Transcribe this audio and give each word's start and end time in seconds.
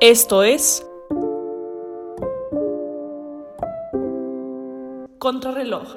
Esto 0.00 0.42
es 0.42 0.86
Contrarreloj, 5.18 5.96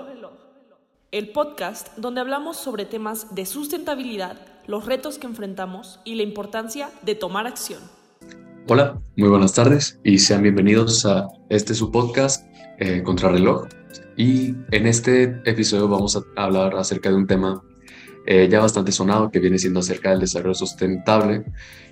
el 1.11 1.29
podcast 1.29 1.95
donde 1.97 2.19
hablamos 2.19 2.57
sobre 2.57 2.83
temas 2.83 3.33
de 3.33 3.45
sustentabilidad, 3.45 4.37
los 4.67 4.85
retos 4.85 5.17
que 5.17 5.27
enfrentamos 5.27 6.01
y 6.03 6.15
la 6.15 6.23
importancia 6.23 6.89
de 7.03 7.15
tomar 7.15 7.47
acción. 7.47 7.79
Hola, 8.67 9.01
muy 9.15 9.29
buenas 9.29 9.53
tardes 9.53 9.99
y 10.03 10.19
sean 10.19 10.41
bienvenidos 10.41 11.05
a 11.05 11.29
este 11.49 11.73
su 11.73 11.89
podcast 11.89 12.45
eh, 12.79 13.03
Contrarreloj. 13.03 13.67
Y 14.17 14.55
en 14.71 14.87
este 14.87 15.41
episodio 15.45 15.87
vamos 15.87 16.17
a 16.17 16.23
hablar 16.35 16.75
acerca 16.75 17.09
de 17.09 17.15
un 17.15 17.27
tema 17.27 17.63
eh, 18.25 18.47
ya 18.49 18.59
bastante 18.59 18.91
sonado 18.91 19.29
que 19.31 19.39
viene 19.39 19.57
siendo 19.57 19.81
acerca 19.81 20.11
del 20.11 20.19
desarrollo 20.19 20.53
sustentable 20.53 21.43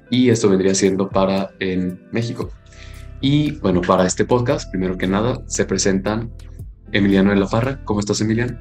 y 0.09 0.29
esto 0.29 0.49
vendría 0.49 0.75
siendo 0.75 1.09
para 1.09 1.51
en 1.59 1.99
México. 2.11 2.51
Y 3.21 3.51
bueno, 3.59 3.81
para 3.81 4.05
este 4.05 4.25
podcast, 4.25 4.69
primero 4.71 4.97
que 4.97 5.07
nada, 5.07 5.43
se 5.47 5.65
presentan 5.65 6.31
Emiliano 6.91 7.31
de 7.31 7.37
la 7.37 7.47
Farra. 7.47 7.83
¿Cómo 7.85 7.99
estás, 7.99 8.19
Emiliano? 8.21 8.57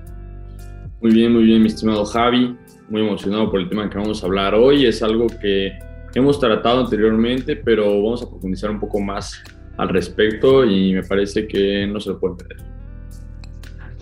Muy 1.01 1.13
bien, 1.13 1.33
muy 1.33 1.45
bien, 1.45 1.63
mi 1.63 1.69
estimado 1.69 2.05
Javi. 2.05 2.57
Muy 2.89 3.03
emocionado 3.03 3.51
por 3.51 3.61
el 3.61 3.69
tema 3.69 3.89
que 3.89 3.99
vamos 3.99 4.23
a 4.23 4.27
hablar 4.27 4.55
hoy. 4.55 4.85
Es 4.85 5.03
algo 5.03 5.27
que 5.41 5.73
hemos 6.15 6.39
tratado 6.39 6.85
anteriormente, 6.85 7.57
pero 7.57 8.03
vamos 8.03 8.23
a 8.23 8.29
profundizar 8.29 8.71
un 8.71 8.81
poco 8.81 9.01
más 9.01 9.43
al 9.79 9.89
respecto 9.89 10.65
y 10.65 10.93
me 10.93 11.03
parece 11.03 11.47
que 11.47 11.87
no 11.87 12.01
se 12.01 12.11
lo 12.11 12.21
perder. 12.21 12.70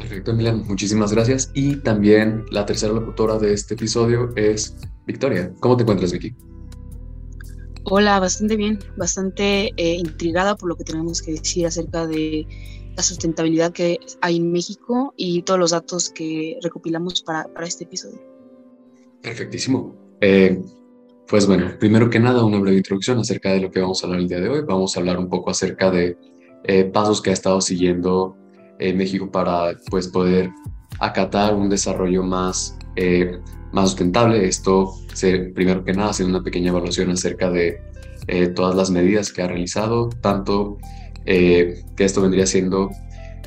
Perfecto, 0.09 0.31
Emiliano. 0.31 0.65
Muchísimas 0.65 1.13
gracias. 1.13 1.51
Y 1.53 1.77
también 1.77 2.47
la 2.51 2.65
tercera 2.65 2.95
locutora 2.95 3.39
de 3.39 3.53
este 3.53 3.75
episodio 3.75 4.31
es 4.37 4.75
Victoria. 5.07 5.53
¿Cómo 5.61 5.77
te 5.77 5.83
encuentras, 5.83 6.13
Vicky? 6.13 6.35
Hola, 7.85 8.19
bastante 8.19 8.57
bien, 8.57 8.79
bastante 8.97 9.71
eh, 9.77 9.97
intrigada 9.97 10.57
por 10.57 10.71
lo 10.71 10.77
que 10.77 10.85
tenemos 10.85 11.21
que 11.21 11.33
decir 11.33 11.67
acerca 11.67 12.07
de 12.07 12.47
la 12.97 13.03
sustentabilidad 13.03 13.73
que 13.73 13.99
hay 14.23 14.37
en 14.37 14.51
México 14.51 15.13
y 15.19 15.43
todos 15.43 15.61
los 15.61 15.73
datos 15.73 16.09
que 16.09 16.59
recopilamos 16.63 17.23
para, 17.23 17.45
para 17.53 17.67
este 17.67 17.85
episodio. 17.85 18.19
Perfectísimo. 19.21 19.95
Eh, 20.23 20.59
pues 21.29 21.47
bueno, 21.47 21.73
primero 21.79 22.09
que 22.09 22.19
nada, 22.19 22.47
una 22.47 22.59
breve 22.59 22.79
introducción 22.79 23.19
acerca 23.19 23.53
de 23.53 23.61
lo 23.61 23.71
que 23.71 23.81
vamos 23.81 24.03
a 24.03 24.07
hablar 24.07 24.21
el 24.23 24.29
día 24.29 24.41
de 24.41 24.49
hoy. 24.49 24.63
Vamos 24.67 24.97
a 24.97 25.01
hablar 25.01 25.19
un 25.19 25.29
poco 25.29 25.51
acerca 25.51 25.91
de 25.91 26.17
eh, 26.65 26.85
pasos 26.85 27.21
que 27.21 27.29
ha 27.29 27.35
estado 27.35 27.61
siguiendo 27.61 28.38
México 28.79 29.31
para 29.31 29.77
pues, 29.91 30.09
poder 30.09 30.51
acatar 31.01 31.55
un 31.55 31.69
desarrollo 31.69 32.23
más 32.23 32.77
más 33.73 33.91
sustentable. 33.91 34.47
Esto, 34.47 34.95
se, 35.13 35.39
primero 35.39 35.85
que 35.85 35.93
nada, 35.93 36.11
haciendo 36.11 36.37
una 36.37 36.45
pequeña 36.45 36.71
evaluación 36.71 37.11
acerca 37.11 37.51
de 37.51 37.81
eh, 38.27 38.49
todas 38.49 38.75
las 38.75 38.91
medidas 38.91 39.33
que 39.33 39.43
ha 39.43 39.49
realizado, 39.49 40.09
tanto 40.21 40.79
eh, 41.27 41.83
que 41.97 42.05
esto 42.05 42.23
vendría 42.23 42.47
siendo 42.47 42.91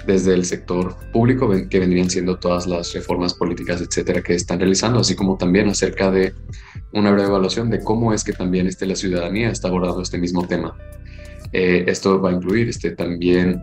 desde 0.06 0.34
el 0.34 0.46
sector 0.46 0.96
público, 1.14 1.52
que 1.70 1.80
vendrían 1.80 2.10
siendo 2.10 2.38
todas 2.38 2.66
las 2.66 2.94
reformas 2.94 3.36
políticas, 3.36 3.82
etcétera, 3.82 4.24
que 4.24 4.34
están 4.34 4.60
realizando, 4.60 5.00
así 5.00 5.16
como 5.16 5.38
también 5.38 5.70
acerca 5.70 6.10
de 6.10 6.34
una 6.94 7.12
breve 7.12 7.28
evaluación 7.28 7.70
de 7.70 7.84
cómo 7.84 8.12
es 8.12 8.24
que 8.24 8.34
también 8.34 8.66
este, 8.66 8.88
la 8.88 8.96
ciudadanía 8.96 9.52
está 9.52 9.68
abordando 9.68 10.02
este 10.02 10.18
mismo 10.18 10.48
tema. 10.48 10.76
Eh, 11.54 11.84
esto 11.88 12.20
va 12.20 12.32
a 12.32 12.34
incluir 12.34 12.70
este, 12.70 12.92
también 12.92 13.62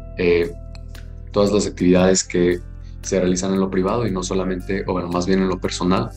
todas 1.31 1.53
las 1.53 1.67
actividades 1.67 2.25
que 2.25 2.61
se 3.03 3.21
realizan 3.21 3.53
en 3.55 3.61
lo 3.61 3.71
privado 3.71 4.07
y 4.07 4.11
no 4.11 4.23
solamente, 4.23 4.85
o 4.87 4.93
bueno, 4.93 5.09
más 5.09 5.27
bien 5.27 5.41
en 5.41 5.49
lo 5.49 5.59
personal, 5.59 6.11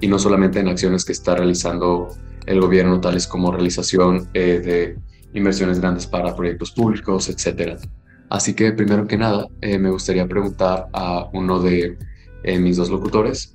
y 0.00 0.08
no 0.08 0.18
solamente 0.18 0.60
en 0.60 0.68
acciones 0.68 1.04
que 1.04 1.12
está 1.12 1.34
realizando 1.34 2.08
el 2.46 2.60
gobierno, 2.60 3.00
tales 3.00 3.26
como 3.26 3.52
realización 3.52 4.28
eh, 4.34 4.60
de 4.64 4.98
inversiones 5.38 5.80
grandes 5.80 6.06
para 6.06 6.34
proyectos 6.34 6.70
públicos, 6.72 7.28
etc. 7.28 7.78
Así 8.28 8.54
que 8.54 8.72
primero 8.72 9.06
que 9.06 9.18
nada, 9.18 9.46
eh, 9.60 9.78
me 9.78 9.90
gustaría 9.90 10.26
preguntar 10.26 10.88
a 10.92 11.28
uno 11.32 11.60
de 11.60 11.98
eh, 12.44 12.58
mis 12.58 12.76
dos 12.76 12.90
locutores, 12.90 13.54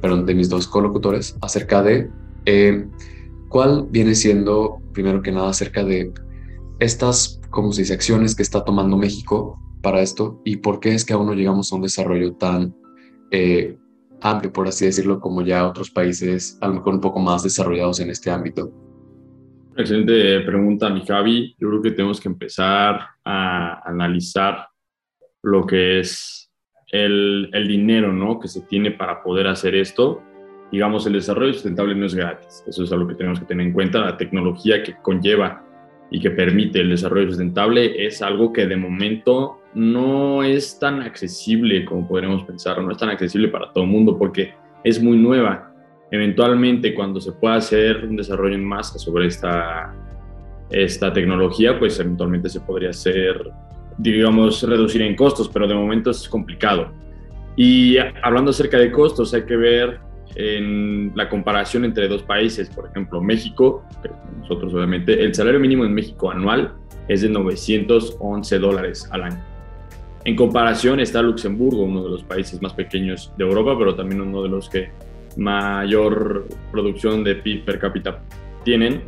perdón, 0.00 0.24
de 0.24 0.34
mis 0.34 0.48
dos 0.48 0.66
colocutores, 0.66 1.36
acerca 1.42 1.82
de 1.82 2.08
cuál 3.50 3.86
viene 3.90 4.14
siendo, 4.14 4.80
primero 4.94 5.20
que 5.20 5.32
nada, 5.32 5.50
acerca 5.50 5.84
de 5.84 6.12
estas, 6.78 7.40
como 7.50 7.72
se 7.72 7.82
dice, 7.82 7.92
acciones 7.92 8.34
que 8.34 8.42
está 8.42 8.64
tomando 8.64 8.96
México 8.96 9.60
para 9.84 10.00
esto 10.00 10.40
y 10.44 10.56
por 10.56 10.80
qué 10.80 10.94
es 10.94 11.04
que 11.04 11.12
aún 11.12 11.26
no 11.26 11.34
llegamos 11.34 11.70
a 11.70 11.76
un 11.76 11.82
desarrollo 11.82 12.34
tan 12.34 12.74
amplio, 14.20 14.52
por 14.52 14.66
así 14.66 14.86
decirlo, 14.86 15.20
como 15.20 15.42
ya 15.42 15.68
otros 15.68 15.90
países 15.90 16.58
a 16.60 16.68
lo 16.68 16.74
mejor 16.74 16.94
un 16.94 17.00
poco 17.00 17.20
más 17.20 17.42
desarrollados 17.42 18.00
en 18.00 18.10
este 18.10 18.30
ámbito? 18.30 18.72
Excelente 19.76 20.40
pregunta, 20.40 20.88
mi 20.88 21.04
Javi. 21.04 21.54
Yo 21.58 21.68
creo 21.68 21.82
que 21.82 21.90
tenemos 21.90 22.20
que 22.20 22.28
empezar 22.28 23.00
a 23.24 23.82
analizar 23.88 24.68
lo 25.42 25.66
que 25.66 26.00
es 26.00 26.50
el, 26.92 27.50
el 27.52 27.68
dinero 27.68 28.12
¿no? 28.12 28.38
que 28.38 28.48
se 28.48 28.62
tiene 28.62 28.92
para 28.92 29.22
poder 29.22 29.48
hacer 29.48 29.74
esto. 29.74 30.22
Digamos, 30.70 31.06
el 31.06 31.14
desarrollo 31.14 31.52
sustentable 31.52 31.94
no 31.94 32.06
es 32.06 32.14
gratis. 32.14 32.64
Eso 32.66 32.84
es 32.84 32.92
algo 32.92 33.08
que 33.08 33.16
tenemos 33.16 33.40
que 33.40 33.46
tener 33.46 33.66
en 33.66 33.72
cuenta. 33.72 33.98
La 33.98 34.16
tecnología 34.16 34.82
que 34.82 34.94
conlleva 35.02 35.64
y 36.10 36.20
que 36.20 36.30
permite 36.30 36.80
el 36.80 36.90
desarrollo 36.90 37.28
sustentable 37.28 38.06
es 38.06 38.22
algo 38.22 38.52
que 38.52 38.66
de 38.66 38.76
momento 38.76 39.60
no 39.74 40.42
es 40.42 40.78
tan 40.78 41.02
accesible 41.02 41.84
como 41.84 42.06
podríamos 42.06 42.44
pensar, 42.44 42.80
no 42.80 42.92
es 42.92 42.98
tan 42.98 43.08
accesible 43.08 43.48
para 43.48 43.72
todo 43.72 43.84
el 43.84 43.90
mundo 43.90 44.16
porque 44.16 44.54
es 44.84 45.02
muy 45.02 45.16
nueva. 45.16 45.72
Eventualmente, 46.10 46.94
cuando 46.94 47.20
se 47.20 47.32
pueda 47.32 47.56
hacer 47.56 48.04
un 48.04 48.16
desarrollo 48.16 48.54
en 48.54 48.64
masa 48.64 48.98
sobre 48.98 49.26
esta, 49.26 49.92
esta 50.70 51.12
tecnología, 51.12 51.78
pues 51.78 51.98
eventualmente 51.98 52.48
se 52.48 52.60
podría 52.60 52.90
hacer, 52.90 53.50
digamos, 53.98 54.62
reducir 54.62 55.02
en 55.02 55.16
costos, 55.16 55.48
pero 55.48 55.66
de 55.66 55.74
momento 55.74 56.10
es 56.10 56.28
complicado. 56.28 56.92
Y 57.56 57.96
hablando 58.22 58.50
acerca 58.50 58.78
de 58.78 58.92
costos, 58.92 59.34
hay 59.34 59.44
que 59.44 59.56
ver 59.56 59.98
en 60.36 61.12
la 61.14 61.28
comparación 61.28 61.84
entre 61.84 62.08
dos 62.08 62.22
países, 62.22 62.68
por 62.68 62.88
ejemplo, 62.88 63.20
México, 63.20 63.84
nosotros 64.40 64.74
obviamente, 64.74 65.22
el 65.22 65.34
salario 65.34 65.60
mínimo 65.60 65.84
en 65.84 65.94
México 65.94 66.30
anual 66.30 66.74
es 67.08 67.22
de 67.22 67.28
911 67.28 68.58
dólares 68.58 69.08
al 69.12 69.22
año. 69.22 69.53
En 70.24 70.36
comparación 70.36 71.00
está 71.00 71.20
Luxemburgo, 71.20 71.82
uno 71.82 72.02
de 72.02 72.08
los 72.08 72.24
países 72.24 72.60
más 72.62 72.72
pequeños 72.72 73.30
de 73.36 73.44
Europa, 73.44 73.76
pero 73.78 73.94
también 73.94 74.22
uno 74.22 74.42
de 74.42 74.48
los 74.48 74.70
que 74.70 74.88
mayor 75.36 76.46
producción 76.72 77.22
de 77.22 77.34
PIB 77.34 77.64
per 77.64 77.78
cápita 77.78 78.22
tienen 78.64 79.02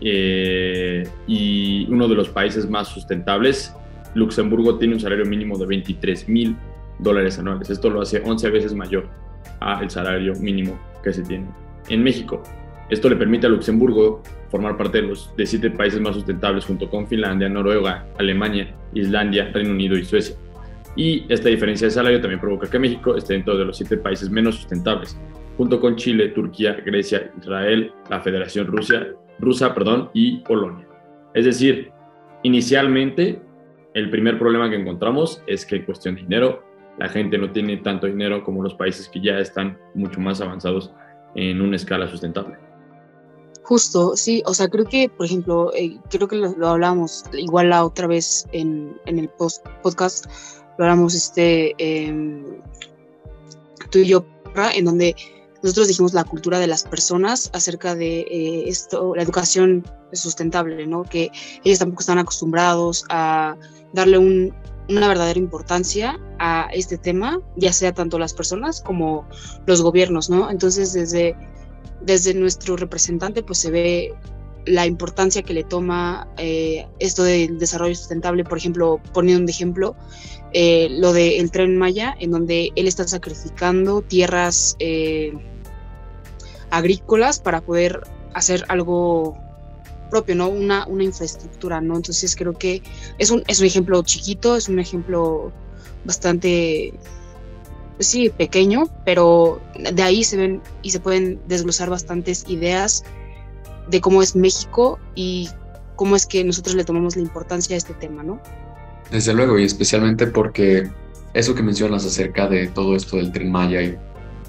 eh, 0.00 1.08
y 1.28 1.86
uno 1.90 2.08
de 2.08 2.14
los 2.16 2.28
países 2.28 2.68
más 2.68 2.88
sustentables. 2.88 3.72
Luxemburgo 4.14 4.78
tiene 4.78 4.94
un 4.94 5.00
salario 5.00 5.26
mínimo 5.26 5.56
de 5.58 5.66
23 5.66 6.28
mil 6.28 6.56
dólares 6.98 7.38
anuales. 7.38 7.70
Esto 7.70 7.88
lo 7.88 8.00
hace 8.00 8.20
11 8.24 8.50
veces 8.50 8.74
mayor 8.74 9.08
al 9.60 9.88
salario 9.90 10.34
mínimo 10.40 10.76
que 11.04 11.12
se 11.12 11.22
tiene 11.22 11.46
en 11.88 12.02
México. 12.02 12.42
Esto 12.90 13.08
le 13.08 13.14
permite 13.16 13.46
a 13.46 13.50
Luxemburgo 13.50 14.22
formar 14.50 14.76
parte 14.76 15.02
de 15.02 15.08
los 15.08 15.36
de 15.36 15.46
siete 15.46 15.70
países 15.70 16.00
más 16.00 16.14
sustentables 16.14 16.64
junto 16.64 16.90
con 16.90 17.06
Finlandia, 17.06 17.48
Noruega, 17.48 18.06
Alemania, 18.18 18.74
Islandia, 18.94 19.50
Reino 19.52 19.70
Unido 19.70 19.96
y 19.96 20.04
Suecia. 20.04 20.34
Y 20.98 21.24
esta 21.32 21.48
diferencia 21.48 21.86
de 21.86 21.92
salario 21.92 22.20
también 22.20 22.40
provoca 22.40 22.68
que 22.68 22.76
México 22.76 23.14
esté 23.14 23.34
dentro 23.34 23.56
de 23.56 23.64
los 23.64 23.76
siete 23.76 23.96
países 23.96 24.28
menos 24.30 24.56
sustentables, 24.56 25.16
junto 25.56 25.80
con 25.80 25.94
Chile, 25.94 26.30
Turquía, 26.30 26.72
Grecia, 26.84 27.32
Israel, 27.40 27.92
la 28.10 28.20
Federación 28.20 28.66
Rusia, 28.66 29.06
Rusa 29.38 29.72
perdón, 29.74 30.10
y 30.12 30.38
Polonia. 30.38 30.88
Es 31.34 31.44
decir, 31.44 31.92
inicialmente 32.42 33.40
el 33.94 34.10
primer 34.10 34.40
problema 34.40 34.68
que 34.68 34.74
encontramos 34.74 35.40
es 35.46 35.64
que 35.64 35.76
en 35.76 35.84
cuestión 35.84 36.16
de 36.16 36.22
dinero, 36.22 36.64
la 36.98 37.08
gente 37.08 37.38
no 37.38 37.52
tiene 37.52 37.76
tanto 37.76 38.08
dinero 38.08 38.42
como 38.42 38.60
los 38.60 38.74
países 38.74 39.08
que 39.08 39.20
ya 39.20 39.38
están 39.38 39.78
mucho 39.94 40.18
más 40.18 40.40
avanzados 40.40 40.90
en 41.36 41.60
una 41.60 41.76
escala 41.76 42.08
sustentable. 42.08 42.56
Justo, 43.62 44.16
sí, 44.16 44.42
o 44.46 44.54
sea, 44.54 44.66
creo 44.66 44.86
que, 44.86 45.08
por 45.10 45.26
ejemplo, 45.26 45.72
eh, 45.74 45.96
creo 46.10 46.26
que 46.26 46.36
lo, 46.36 46.66
hablamos 46.66 47.24
igual 47.34 47.68
la 47.68 47.84
otra 47.84 48.06
vez 48.06 48.48
en, 48.52 48.96
en 49.06 49.18
el 49.18 49.30
podcast, 49.82 50.26
hablamos 50.78 51.14
este, 51.14 51.74
em, 51.78 52.44
tú 53.90 53.98
y 53.98 54.06
yo, 54.06 54.24
en 54.74 54.84
donde 54.84 55.14
nosotros 55.62 55.88
dijimos 55.88 56.14
la 56.14 56.24
cultura 56.24 56.58
de 56.58 56.66
las 56.66 56.84
personas 56.84 57.50
acerca 57.52 57.94
de 57.94 58.20
eh, 58.20 58.64
esto, 58.68 59.14
la 59.14 59.22
educación 59.22 59.84
sustentable, 60.12 60.86
¿no? 60.86 61.02
Que 61.02 61.30
ellos 61.64 61.78
tampoco 61.78 62.00
están 62.00 62.18
acostumbrados 62.18 63.04
a 63.10 63.56
darle 63.92 64.18
una 64.18 65.08
verdadera 65.08 65.38
importancia 65.38 66.18
a 66.38 66.68
este 66.72 66.96
tema, 66.96 67.40
ya 67.56 67.72
sea 67.72 67.92
tanto 67.92 68.18
las 68.18 68.34
personas 68.34 68.80
como 68.80 69.28
los 69.66 69.82
gobiernos, 69.82 70.30
¿no? 70.30 70.50
Entonces, 70.50 70.92
desde, 70.92 71.36
desde 72.02 72.34
nuestro 72.34 72.76
representante, 72.76 73.42
pues 73.42 73.58
se 73.58 73.70
ve 73.70 74.14
la 74.66 74.86
importancia 74.86 75.42
que 75.42 75.54
le 75.54 75.64
toma 75.64 76.28
eh, 76.36 76.86
esto 76.98 77.22
del 77.22 77.58
desarrollo 77.58 77.94
sustentable, 77.94 78.44
por 78.44 78.58
ejemplo, 78.58 79.00
poniendo 79.12 79.42
un 79.42 79.48
ejemplo, 79.48 79.96
eh, 80.52 80.88
lo 80.90 81.12
del 81.12 81.50
tren 81.50 81.76
Maya, 81.76 82.14
en 82.18 82.30
donde 82.30 82.72
él 82.76 82.86
está 82.86 83.06
sacrificando 83.06 84.02
tierras 84.02 84.76
eh, 84.78 85.32
agrícolas 86.70 87.40
para 87.40 87.60
poder 87.60 88.00
hacer 88.34 88.64
algo 88.68 89.36
propio, 90.10 90.34
¿no? 90.34 90.48
Una, 90.48 90.86
una 90.86 91.04
infraestructura, 91.04 91.80
¿no? 91.80 91.96
Entonces 91.96 92.34
creo 92.34 92.54
que 92.54 92.82
es 93.18 93.30
un, 93.30 93.42
es 93.46 93.60
un 93.60 93.66
ejemplo 93.66 94.02
chiquito, 94.02 94.56
es 94.56 94.68
un 94.68 94.78
ejemplo 94.78 95.52
bastante, 96.04 96.94
pues 97.96 98.08
sí, 98.08 98.30
pequeño, 98.30 98.88
pero 99.04 99.60
de 99.92 100.02
ahí 100.02 100.24
se 100.24 100.36
ven 100.36 100.62
y 100.82 100.90
se 100.90 101.00
pueden 101.00 101.40
desglosar 101.46 101.90
bastantes 101.90 102.44
ideas 102.48 103.04
de 103.88 104.00
cómo 104.00 104.22
es 104.22 104.36
México 104.36 104.98
y 105.14 105.48
cómo 105.96 106.16
es 106.16 106.26
que 106.26 106.44
nosotros 106.44 106.76
le 106.76 106.84
tomamos 106.84 107.16
la 107.16 107.22
importancia 107.22 107.74
a 107.74 107.78
este 107.78 107.94
tema, 107.94 108.22
¿no? 108.22 108.40
Desde 109.10 109.34
luego, 109.34 109.58
y 109.58 109.64
especialmente 109.64 110.26
porque 110.26 110.90
eso 111.34 111.54
que 111.54 111.62
mencionas 111.62 112.04
acerca 112.04 112.46
de 112.48 112.68
todo 112.68 112.94
esto 112.94 113.16
del 113.16 113.32
tren 113.32 113.50
Maya 113.50 113.82
y, 113.82 113.96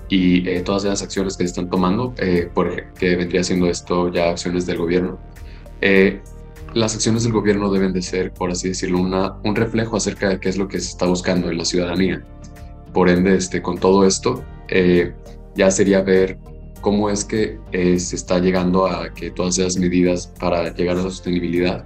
y 0.09 0.47
eh, 0.47 0.61
todas 0.61 0.83
las 0.83 1.01
acciones 1.01 1.37
que 1.37 1.43
se 1.43 1.49
están 1.49 1.69
tomando, 1.69 2.13
eh, 2.17 2.49
por, 2.53 2.93
que 2.93 3.15
vendría 3.15 3.43
siendo 3.43 3.67
esto 3.67 4.11
ya 4.11 4.29
acciones 4.29 4.65
del 4.65 4.77
gobierno, 4.77 5.17
eh, 5.81 6.21
las 6.73 6.93
acciones 6.93 7.23
del 7.23 7.33
gobierno 7.33 7.71
deben 7.71 7.93
de 7.93 8.01
ser, 8.01 8.31
por 8.31 8.51
así 8.51 8.69
decirlo, 8.69 8.99
una, 8.99 9.37
un 9.43 9.55
reflejo 9.55 9.97
acerca 9.97 10.29
de 10.29 10.39
qué 10.39 10.49
es 10.49 10.57
lo 10.57 10.67
que 10.67 10.79
se 10.79 10.89
está 10.89 11.05
buscando 11.05 11.49
en 11.49 11.57
la 11.57 11.65
ciudadanía. 11.65 12.23
Por 12.93 13.09
ende, 13.09 13.35
este, 13.35 13.61
con 13.61 13.77
todo 13.77 14.05
esto, 14.05 14.43
eh, 14.67 15.13
ya 15.55 15.71
sería 15.71 16.01
ver 16.01 16.37
cómo 16.81 17.09
es 17.09 17.25
que 17.25 17.59
eh, 17.71 17.99
se 17.99 18.15
está 18.15 18.39
llegando 18.39 18.87
a 18.87 19.13
que 19.13 19.31
todas 19.31 19.57
esas 19.57 19.77
medidas 19.77 20.33
para 20.39 20.73
llegar 20.73 20.97
a 20.97 21.03
la 21.03 21.09
sostenibilidad 21.09 21.85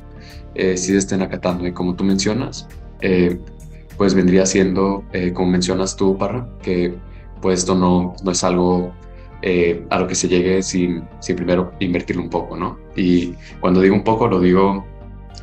eh, 0.56 0.78
sí 0.78 0.92
se 0.92 0.98
estén 0.98 1.22
acatando. 1.22 1.68
Y 1.68 1.72
como 1.72 1.96
tú 1.96 2.04
mencionas, 2.04 2.68
pues 3.98 4.14
vendría 4.14 4.46
siendo, 4.46 5.04
como 5.34 5.50
mencionas 5.50 5.96
tú, 5.98 6.18
Parra, 6.18 6.48
que 6.62 6.94
pues 7.42 7.60
esto 7.60 7.76
no, 7.76 8.16
no 8.24 8.32
es 8.32 8.44
algo 8.46 8.94
eh, 9.46 9.86
a 9.90 10.00
lo 10.00 10.08
que 10.08 10.16
se 10.16 10.30
llegue 10.30 10.64
sin, 10.64 11.04
sin, 11.20 11.36
primero 11.36 11.74
invertirlo 11.80 12.22
un 12.22 12.30
poco, 12.30 12.56
¿no? 12.56 12.80
Y 12.96 13.34
cuando 13.60 13.82
digo 13.82 13.94
un 13.94 14.06
poco, 14.06 14.26
lo 14.30 14.40
digo 14.40 14.86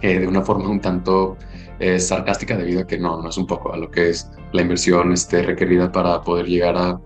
eh, 0.00 0.20
de 0.20 0.26
una 0.26 0.40
forma 0.40 0.70
un 0.70 0.80
tanto 0.80 1.36
eh, 1.78 2.00
sarcástica 2.00 2.56
debido 2.56 2.80
a 2.80 2.86
que 2.86 2.96
no, 2.96 3.20
no 3.20 3.28
es 3.28 3.36
un 3.36 3.46
poco 3.46 3.74
a 3.74 3.76
lo 3.76 3.90
que 3.90 4.08
es 4.08 4.30
la 4.52 4.62
inversión 4.62 5.12
este, 5.12 5.42
requerida 5.42 5.92
para 5.92 6.22
poder 6.22 6.46
llegar 6.46 6.78
a, 6.78 6.98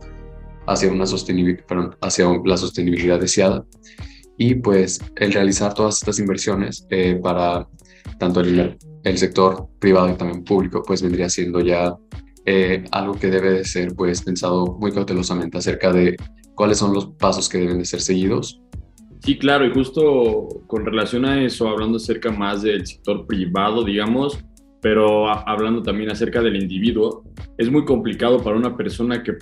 hacia, 0.66 0.90
una 0.90 1.04
hacia 2.00 2.26
la 2.44 2.56
sostenibilidad 2.56 3.20
deseada. 3.20 3.64
Y 4.36 4.56
pues 4.56 5.00
el 5.16 5.32
realizar 5.32 5.74
todas 5.74 5.96
estas 5.96 6.18
inversiones 6.18 6.86
para 7.22 7.68
tanto 8.18 8.40
el, 8.40 8.76
el, 9.04 9.18
sector 9.18 9.68
privado 9.78 10.10
y 10.10 10.14
también 10.14 10.44
público, 10.44 10.82
pues 10.84 11.02
vendría 11.02 11.28
siendo 11.28 11.60
ya 11.60 11.94
algo 12.90 13.14
que 13.14 13.28
debe 13.28 13.50
de 13.50 13.64
ser 13.64 13.94
pues 13.94 14.22
pensado 14.22 14.76
muy 14.78 14.92
cautelosamente 14.92 15.58
acerca 15.58 15.92
de 15.92 16.16
cuáles 16.54 16.78
son 16.78 16.92
los 16.92 17.06
pasos 17.06 17.48
que 17.48 17.58
deben 17.58 17.78
de 17.78 17.84
ser 17.84 18.00
seguidos. 18.00 18.60
Sí, 19.24 19.38
claro, 19.38 19.66
y 19.66 19.72
justo 19.72 20.48
con 20.66 20.84
relación 20.84 21.24
a 21.24 21.42
eso, 21.42 21.68
hablando 21.68 21.96
acerca 21.96 22.30
más 22.30 22.62
del 22.62 22.86
sector 22.86 23.26
privado, 23.26 23.82
digamos, 23.82 24.38
pero 24.82 25.28
hablando 25.30 25.82
también 25.82 26.10
acerca 26.10 26.42
del 26.42 26.56
individuo, 26.56 27.24
es 27.56 27.70
muy 27.70 27.86
complicado 27.86 28.42
para 28.42 28.56
una 28.56 28.76
persona 28.76 29.22
que, 29.22 29.32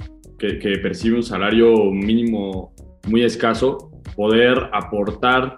que, 0.43 0.59
que 0.59 0.79
percibe 0.79 1.17
un 1.17 1.23
salario 1.23 1.93
mínimo 1.93 2.75
muy 3.06 3.23
escaso 3.23 3.93
poder 4.17 4.71
aportar 4.73 5.55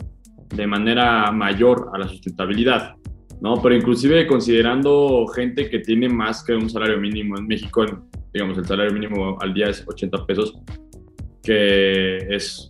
de 0.54 0.66
manera 0.66 1.32
mayor 1.32 1.90
a 1.94 1.98
la 1.98 2.06
sustentabilidad, 2.06 2.94
¿no? 3.40 3.62
Pero 3.62 3.74
inclusive 3.74 4.26
considerando 4.26 5.26
gente 5.28 5.70
que 5.70 5.78
tiene 5.78 6.10
más 6.10 6.44
que 6.44 6.52
un 6.52 6.68
salario 6.68 7.00
mínimo 7.00 7.38
en 7.38 7.46
México, 7.46 7.86
digamos, 8.32 8.58
el 8.58 8.66
salario 8.66 8.92
mínimo 8.92 9.38
al 9.40 9.54
día 9.54 9.70
es 9.70 9.82
80 9.88 10.26
pesos, 10.26 10.60
que 11.42 12.18
es, 12.28 12.68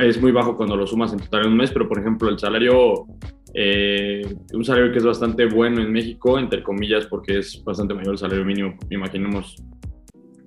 es 0.00 0.20
muy 0.22 0.32
bajo 0.32 0.56
cuando 0.56 0.76
lo 0.76 0.86
sumas 0.86 1.12
en 1.12 1.18
total 1.18 1.44
en 1.44 1.52
un 1.52 1.58
mes, 1.58 1.70
pero 1.70 1.86
por 1.86 1.98
ejemplo 1.98 2.30
el 2.30 2.38
salario, 2.38 3.06
eh, 3.52 4.22
un 4.54 4.64
salario 4.64 4.92
que 4.92 4.98
es 4.98 5.04
bastante 5.04 5.44
bueno 5.44 5.82
en 5.82 5.92
México, 5.92 6.38
entre 6.38 6.62
comillas, 6.62 7.04
porque 7.04 7.40
es 7.40 7.62
bastante 7.62 7.92
mayor 7.92 8.12
el 8.12 8.18
salario 8.18 8.46
mínimo, 8.46 8.76
imaginemos 8.88 9.56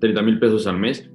30 0.02 0.22
mil 0.24 0.40
pesos 0.40 0.68
al 0.68 0.78
mes. 0.78 1.10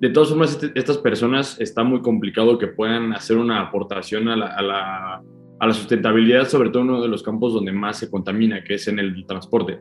De 0.00 0.08
todas 0.08 0.30
formas, 0.30 0.52
este, 0.52 0.72
estas 0.78 0.98
personas 0.98 1.60
está 1.60 1.84
muy 1.84 2.00
complicado 2.00 2.58
que 2.58 2.68
puedan 2.68 3.12
hacer 3.12 3.36
una 3.36 3.60
aportación 3.60 4.28
a 4.28 4.36
la, 4.36 4.46
a 4.46 4.62
la, 4.62 5.22
a 5.60 5.66
la 5.66 5.72
sustentabilidad, 5.74 6.48
sobre 6.48 6.70
todo 6.70 6.82
en 6.82 6.90
uno 6.90 7.02
de 7.02 7.08
los 7.08 7.22
campos 7.22 7.52
donde 7.52 7.72
más 7.72 7.98
se 7.98 8.10
contamina, 8.10 8.64
que 8.64 8.74
es 8.74 8.88
en 8.88 8.98
el 8.98 9.26
transporte. 9.26 9.80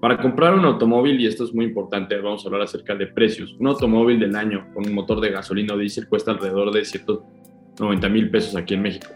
Para 0.00 0.16
comprar 0.16 0.54
un 0.54 0.64
automóvil, 0.64 1.20
y 1.20 1.26
esto 1.26 1.44
es 1.44 1.52
muy 1.52 1.66
importante, 1.66 2.16
vamos 2.16 2.42
a 2.44 2.48
hablar 2.48 2.62
acerca 2.62 2.94
de 2.94 3.06
precios. 3.06 3.54
Un 3.60 3.66
automóvil 3.66 4.18
del 4.18 4.34
año 4.34 4.66
con 4.72 4.86
un 4.86 4.94
motor 4.94 5.20
de 5.20 5.30
gasolina 5.30 5.74
o 5.74 5.78
diésel 5.78 6.08
cuesta 6.08 6.30
alrededor 6.30 6.72
de 6.72 6.84
190 6.84 8.08
mil 8.08 8.30
pesos 8.30 8.56
aquí 8.56 8.74
en 8.74 8.82
México. 8.82 9.08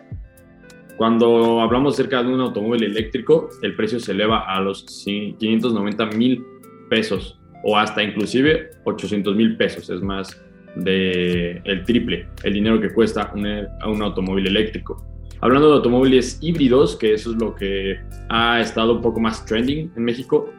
Cuando 0.97 1.61
hablamos 1.63 1.95
acerca 1.95 2.23
de 2.23 2.33
un 2.33 2.41
automóvil 2.41 2.85
eléctrico, 2.85 3.49
el 3.63 3.75
precio 3.75 3.99
se 3.99 4.13
eleva 4.13 4.41
a 4.41 4.61
los 4.61 4.85
590 4.85 6.07
mil 6.07 6.45
pesos 6.89 7.41
o 7.65 7.77
hasta 7.77 8.03
inclusive 8.03 8.71
800 8.85 9.35
mil 9.35 9.57
pesos. 9.57 9.91
Es 9.91 10.01
más 10.01 10.41
de 10.77 11.61
el 11.65 11.85
triple 11.85 12.27
el 12.43 12.53
dinero 12.53 12.81
que 12.81 12.93
cuesta 12.93 13.33
un, 13.35 13.47
un 13.47 14.03
automóvil 14.03 14.47
eléctrico. 14.47 15.05
Hablando 15.41 15.69
de 15.69 15.75
automóviles 15.75 16.39
híbridos, 16.41 16.97
que 16.97 17.15
eso 17.15 17.33
es 17.33 17.37
lo 17.37 17.55
que 17.55 17.99
ha 18.31 18.61
estado 18.61 18.95
un 18.95 19.03
poco 19.03 19.21
más 19.21 19.45
trending 19.45 19.93
en 19.95 20.05
México, 20.05 20.51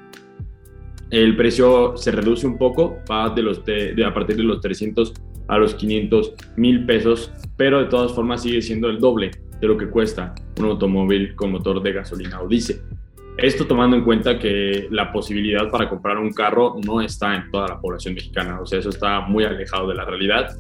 el 1.12 1.36
precio 1.36 1.96
se 1.96 2.12
reduce 2.12 2.46
un 2.46 2.58
poco, 2.58 2.98
va 3.10 3.30
de 3.30 3.42
los 3.42 3.64
de, 3.64 3.96
a 4.06 4.14
partir 4.14 4.38
de 4.38 4.44
los 4.44 4.62
300 4.62 5.14
a 5.48 5.58
los 5.58 5.76
500 5.76 6.34
mil 6.58 6.86
pesos, 6.86 7.32
pero 7.56 7.80
de 7.80 7.86
todas 7.86 8.12
formas 8.14 8.42
sigue 8.42 8.62
siendo 8.62 8.90
el 8.90 9.00
doble 9.00 9.32
de 9.62 9.68
lo 9.68 9.78
que 9.78 9.88
cuesta 9.88 10.34
un 10.60 10.66
automóvil 10.66 11.36
con 11.36 11.52
motor 11.52 11.82
de 11.82 11.94
gasolina 11.94 12.42
o 12.42 12.48
diésel. 12.48 12.82
Esto 13.38 13.68
tomando 13.68 13.98
en 13.98 14.04
cuenta 14.04 14.40
que 14.40 14.88
la 14.92 15.12
posibilidad 15.12 15.70
para 15.70 15.90
comprar 15.90 16.18
un 16.18 16.32
carro 16.32 16.78
no 16.86 17.02
está 17.02 17.36
en 17.36 17.52
toda 17.52 17.68
la 17.68 17.82
población 17.82 18.14
mexicana, 18.14 18.62
o 18.62 18.66
sea, 18.66 18.80
eso 18.80 18.90
está 18.90 19.20
muy 19.22 19.44
alejado 19.44 19.90
de 19.90 19.96
la 19.96 20.06
realidad. 20.06 20.56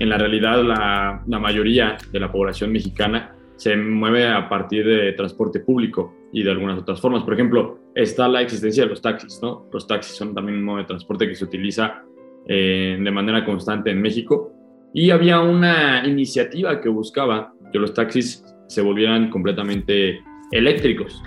En 0.00 0.08
la 0.08 0.18
realidad, 0.18 0.62
la, 0.64 1.38
mayoría 1.38 1.96
de 2.10 2.18
la 2.18 2.30
población 2.32 2.72
mexicana 2.72 3.32
se 3.54 3.76
mueve 3.76 4.26
a 4.26 4.48
partir 4.48 4.84
de 4.84 5.12
transporte 5.12 5.60
público 5.60 6.14
y 6.32 6.42
de 6.42 6.50
algunas 6.50 6.78
otras 6.78 7.00
formas. 7.00 7.22
Por 7.22 7.34
ejemplo, 7.34 7.78
está 7.94 8.26
la 8.26 8.42
existencia 8.42 8.82
de 8.82 8.90
los 8.90 9.00
taxis, 9.00 9.38
¿no? 9.40 9.68
Los 9.72 9.86
taxis 9.86 10.16
son 10.16 10.34
también 10.34 10.58
un 10.58 10.64
modo 10.64 10.78
de 10.78 10.84
transporte 10.84 11.28
que 11.28 11.34
se 11.36 11.44
utiliza 11.44 12.02
eh, 12.48 12.98
de 13.00 13.10
manera 13.10 13.44
constante 13.44 13.90
en 13.90 14.02
México. 14.02 14.52
Y 14.92 15.10
había 15.10 15.40
una 15.40 16.04
iniciativa 16.04 16.80
que 16.80 16.88
buscaba 16.88 17.54
que 17.72 17.78
los 17.78 17.94
taxis 17.94 18.44
se 18.66 18.82
volvieran 18.82 19.30
completamente 19.30 20.20
eléctricos 20.50 21.22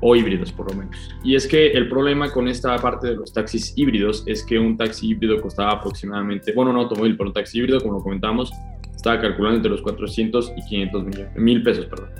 o 0.00 0.16
híbridos 0.16 0.52
por 0.52 0.70
lo 0.70 0.78
menos. 0.78 0.96
Y 1.24 1.34
es 1.34 1.46
que 1.46 1.72
el 1.72 1.88
problema 1.88 2.30
con 2.30 2.48
esta 2.48 2.76
parte 2.78 3.08
de 3.08 3.16
los 3.16 3.32
taxis 3.32 3.72
híbridos 3.76 4.22
es 4.26 4.44
que 4.44 4.58
un 4.58 4.76
taxi 4.76 5.08
híbrido 5.10 5.40
costaba 5.40 5.72
aproximadamente, 5.72 6.52
bueno, 6.52 6.70
un 6.70 6.78
automóvil, 6.78 7.16
pero 7.16 7.30
un 7.30 7.34
taxi 7.34 7.58
híbrido, 7.58 7.80
como 7.80 7.94
lo 7.94 8.00
comentamos, 8.00 8.52
estaba 8.94 9.20
calculando 9.20 9.56
entre 9.56 9.70
los 9.70 9.82
400 9.82 10.52
y 10.56 10.68
500 10.68 11.04
mil 11.36 11.62
pesos, 11.62 11.86
perdón. 11.86 12.10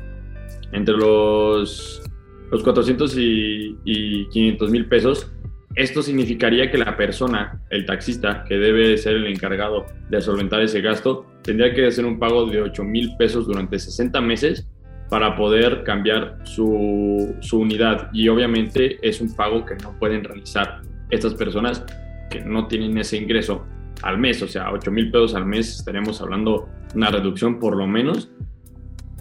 Entre 0.72 0.94
los, 0.94 2.02
los 2.50 2.62
400 2.62 3.16
y, 3.18 3.76
y 3.84 4.28
500 4.28 4.70
mil 4.70 4.86
pesos, 4.86 5.32
esto 5.74 6.02
significaría 6.02 6.70
que 6.70 6.78
la 6.78 6.96
persona, 6.96 7.62
el 7.70 7.86
taxista, 7.86 8.44
que 8.48 8.58
debe 8.58 8.96
ser 8.96 9.16
el 9.16 9.26
encargado 9.26 9.86
de 10.10 10.20
solventar 10.20 10.60
ese 10.60 10.80
gasto, 10.80 11.26
tendría 11.42 11.72
que 11.72 11.86
hacer 11.86 12.04
un 12.04 12.18
pago 12.18 12.46
de 12.46 12.60
8 12.60 12.84
mil 12.84 13.16
pesos 13.16 13.46
durante 13.46 13.78
60 13.78 14.20
meses 14.20 14.66
para 15.08 15.36
poder 15.36 15.84
cambiar 15.84 16.38
su, 16.44 17.34
su, 17.40 17.60
unidad. 17.60 18.10
Y 18.12 18.28
obviamente 18.28 18.98
es 19.02 19.20
un 19.20 19.34
pago 19.34 19.64
que 19.64 19.74
no 19.76 19.98
pueden 19.98 20.24
realizar 20.24 20.82
estas 21.10 21.34
personas 21.34 21.84
que 22.30 22.40
no 22.42 22.66
tienen 22.66 22.96
ese 22.98 23.16
ingreso 23.16 23.64
al 24.02 24.18
mes, 24.18 24.42
o 24.42 24.48
sea, 24.48 24.70
8 24.72 24.90
mil 24.90 25.10
pesos 25.10 25.34
al 25.34 25.46
mes, 25.46 25.78
estaremos 25.78 26.20
hablando 26.20 26.68
una 26.94 27.10
reducción 27.10 27.58
por 27.58 27.76
lo 27.76 27.86
menos 27.86 28.30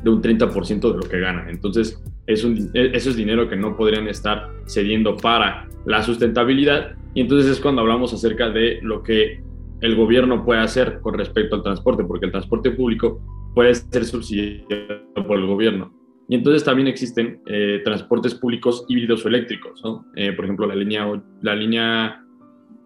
de 0.03 0.09
un 0.09 0.21
30% 0.21 0.91
de 0.91 0.97
lo 0.97 1.09
que 1.09 1.19
ganan. 1.19 1.49
Entonces, 1.49 2.01
es 2.27 2.43
e, 2.43 2.91
eso 2.93 3.09
es 3.09 3.15
dinero 3.15 3.49
que 3.49 3.55
no 3.55 3.75
podrían 3.75 4.07
estar 4.07 4.49
cediendo 4.67 5.15
para 5.17 5.67
la 5.85 6.03
sustentabilidad. 6.03 6.95
Y 7.13 7.21
entonces 7.21 7.51
es 7.51 7.59
cuando 7.59 7.81
hablamos 7.81 8.13
acerca 8.13 8.49
de 8.49 8.79
lo 8.83 9.01
que 9.01 9.41
el 9.81 9.95
gobierno 9.95 10.43
puede 10.43 10.61
hacer 10.61 10.99
con 11.01 11.17
respecto 11.17 11.55
al 11.55 11.63
transporte, 11.63 12.03
porque 12.03 12.25
el 12.25 12.31
transporte 12.31 12.71
público 12.71 13.21
puede 13.57 13.73
ser 13.73 14.05
subsidiado 14.05 15.25
por 15.25 15.39
el 15.39 15.47
gobierno. 15.47 15.91
Y 16.29 16.35
entonces 16.35 16.63
también 16.63 16.87
existen 16.87 17.41
eh, 17.47 17.81
transportes 17.83 18.35
públicos 18.35 18.85
híbridos 18.87 19.25
o 19.25 19.29
eléctricos. 19.29 19.81
Eh, 20.15 20.31
por 20.33 20.45
ejemplo, 20.45 20.67
la 20.67 20.75
línea, 20.75 21.11
la 21.41 21.55
línea 21.55 22.23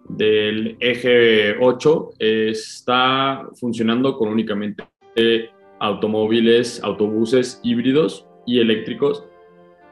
del 0.07 0.77
eje 0.79 1.57
8 1.59 2.11
está 2.19 3.49
funcionando 3.59 4.15
con 4.15 4.29
únicamente 4.29 4.85
automóviles, 5.81 6.81
autobuses 6.85 7.59
híbridos 7.65 8.25
y 8.47 8.59
eléctricos, 8.59 9.25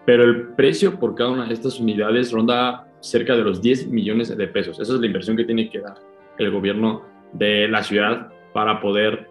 pero 0.06 0.24
el 0.24 0.54
precio 0.56 0.98
por 0.98 1.14
cada 1.14 1.32
una 1.32 1.46
de 1.46 1.56
estas 1.56 1.78
unidades 1.78 2.32
ronda 2.32 2.88
cerca 3.02 3.36
de 3.36 3.44
los 3.44 3.62
10 3.62 3.88
millones 3.88 4.30
de 4.30 4.48
pesos. 4.48 4.80
Esa 4.80 4.94
es 4.94 5.00
la 5.02 5.08
inversión 5.08 5.36
que 5.36 5.44
tiene 5.44 5.70
que 5.70 5.82
dar 5.82 5.98
el 6.38 6.52
gobierno 6.52 7.04
de 7.34 7.68
la 7.68 7.84
ciudad 7.84 8.30
para 8.54 8.80
poder 8.80 9.29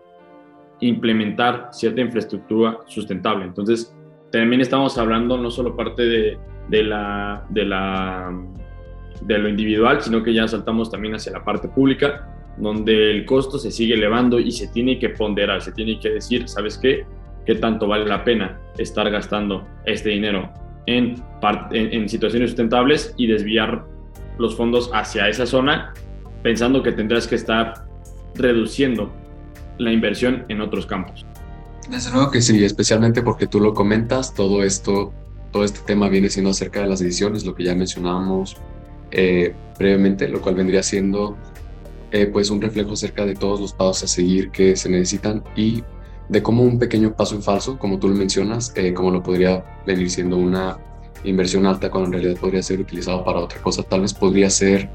implementar 0.81 1.69
cierta 1.73 2.01
infraestructura 2.01 2.79
sustentable. 2.87 3.45
Entonces, 3.45 3.95
también 4.31 4.61
estamos 4.61 4.99
hablando 4.99 5.39
no 5.39 5.51
solo 5.51 5.77
parte 5.77 6.03
de, 6.03 6.39
de, 6.69 6.83
la, 6.83 7.45
de, 7.49 7.65
la, 7.65 8.33
de 9.23 9.39
lo 9.39 9.49
individual, 9.49 10.01
sino 10.03 10.23
que 10.23 10.35
ya 10.35 10.47
saltamos 10.47 10.91
también 10.91 11.15
hacia 11.15 11.33
la 11.33 11.45
parte 11.45 11.69
pública, 11.69 12.35
donde 12.59 13.11
el 13.11 13.25
costo 13.25 13.59
se 13.59 13.71
sigue 13.71 13.95
elevando 13.95 14.39
y 14.39 14.51
se 14.51 14.69
tiene 14.69 14.99
que 14.99 15.11
ponderar, 15.11 15.63
se 15.63 15.73
tiene 15.73 15.99
que 15.99 16.11
decir, 16.11 16.49
¿sabes 16.49 16.77
qué? 16.77 17.07
¿Qué 17.47 17.55
tanto 17.55 17.87
vale 17.87 18.05
la 18.05 18.25
pena 18.25 18.61
estar 18.77 19.09
gastando 19.11 19.67
este 19.87 20.11
dinero 20.11 20.53
en, 20.87 21.23
en, 21.73 21.93
en 21.93 22.09
situaciones 22.09 22.51
sustentables 22.51 23.15
y 23.17 23.27
desviar 23.27 23.85
los 24.39 24.57
fondos 24.57 24.91
hacia 24.93 25.29
esa 25.29 25.47
zona, 25.47 25.95
pensando 26.43 26.83
que 26.83 26.93
tendrás 26.93 27.27
que 27.27 27.37
estar 27.37 27.75
reduciendo 28.35 29.13
la 29.79 29.93
inversión 29.93 30.45
en 30.49 30.61
otros 30.61 30.87
campos. 30.87 31.25
Desde 31.89 32.11
luego 32.13 32.31
que 32.31 32.43
sí, 32.43 32.63
especialmente 32.65 33.23
porque 33.23 33.47
tú 33.47 33.61
lo 33.61 33.73
comentas, 33.73 34.35
todo 34.35 34.63
esto, 34.63 35.13
todo 35.53 35.65
este 35.65 35.81
tema 35.81 36.09
viene 36.09 36.29
siendo 36.29 36.51
acerca 36.51 36.83
de 36.83 36.87
las 36.87 36.99
decisiones, 36.99 37.47
lo 37.47 37.55
que 37.55 37.65
ya 37.65 37.75
mencionábamos 37.75 38.57
eh, 39.11 39.55
previamente, 39.79 40.29
lo 40.29 40.43
cual 40.43 40.57
vendría 40.57 40.83
siendo 40.83 41.37
eh, 42.11 42.27
pues 42.27 42.51
un 42.51 42.61
reflejo 42.61 42.93
acerca 42.93 43.25
de 43.25 43.35
todos 43.35 43.61
los 43.61 43.73
pasos 43.73 44.05
a 44.05 44.07
seguir 44.07 44.51
que 44.51 44.77
se 44.77 44.91
necesitan 44.91 45.43
y 45.57 45.83
de 46.29 46.43
cómo 46.43 46.63
un 46.63 46.79
pequeño 46.79 47.15
paso 47.15 47.35
en 47.35 47.43
falso, 47.43 47.79
como 47.79 47.99
tú 47.99 48.09
lo 48.09 48.15
mencionas, 48.15 48.71
eh, 48.77 48.93
como 48.93 49.11
lo 49.11 49.23
podría 49.23 49.65
venir 49.87 50.11
siendo 50.11 50.37
una 50.37 50.77
inversión 51.25 51.65
alta 51.65 51.91
cuando 51.91 52.09
en 52.09 52.13
realidad 52.13 52.39
podría 52.39 52.63
ser 52.63 52.81
utilizado 52.81 53.25
para 53.25 53.39
otra 53.39 53.63
cosa, 53.63 53.83
tal 53.83 54.03
vez 54.03 54.13
podría 54.13 54.51
ser 54.51 54.91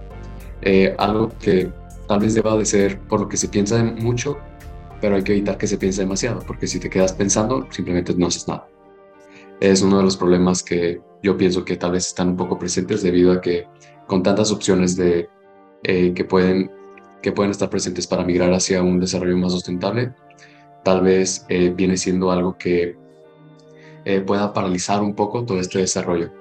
algo 0.97 1.29
que 1.41 1.69
tal 2.07 2.21
vez 2.21 2.35
deba 2.35 2.55
de 2.55 2.65
ser 2.65 2.99
por 2.99 3.19
lo 3.19 3.27
que 3.27 3.35
se 3.35 3.49
piensa 3.49 3.83
mucho 3.83 4.37
pero 5.03 5.17
hay 5.17 5.23
que 5.23 5.33
evitar 5.33 5.57
que 5.57 5.67
se 5.67 5.77
piense 5.77 5.99
demasiado, 5.99 6.39
porque 6.47 6.65
si 6.65 6.79
te 6.79 6.89
quedas 6.89 7.11
pensando, 7.11 7.67
simplemente 7.71 8.15
no 8.15 8.27
haces 8.27 8.47
nada. 8.47 8.69
Es 9.59 9.81
uno 9.81 9.97
de 9.97 10.03
los 10.03 10.15
problemas 10.15 10.63
que 10.63 11.01
yo 11.21 11.35
pienso 11.35 11.65
que 11.65 11.75
tal 11.75 11.91
vez 11.91 12.07
están 12.07 12.29
un 12.29 12.37
poco 12.37 12.57
presentes 12.57 13.03
debido 13.03 13.33
a 13.33 13.41
que 13.41 13.67
con 14.07 14.23
tantas 14.23 14.49
opciones 14.49 14.95
de, 14.95 15.27
eh, 15.83 16.13
que, 16.13 16.23
pueden, 16.23 16.71
que 17.21 17.33
pueden 17.33 17.51
estar 17.51 17.69
presentes 17.69 18.07
para 18.07 18.23
migrar 18.23 18.53
hacia 18.53 18.81
un 18.81 18.97
desarrollo 18.97 19.35
más 19.35 19.51
sustentable, 19.51 20.13
tal 20.85 21.01
vez 21.01 21.45
eh, 21.49 21.73
viene 21.75 21.97
siendo 21.97 22.31
algo 22.31 22.57
que 22.57 22.95
eh, 24.05 24.21
pueda 24.21 24.53
paralizar 24.53 25.01
un 25.01 25.15
poco 25.15 25.43
todo 25.43 25.59
este 25.59 25.79
desarrollo. 25.79 26.31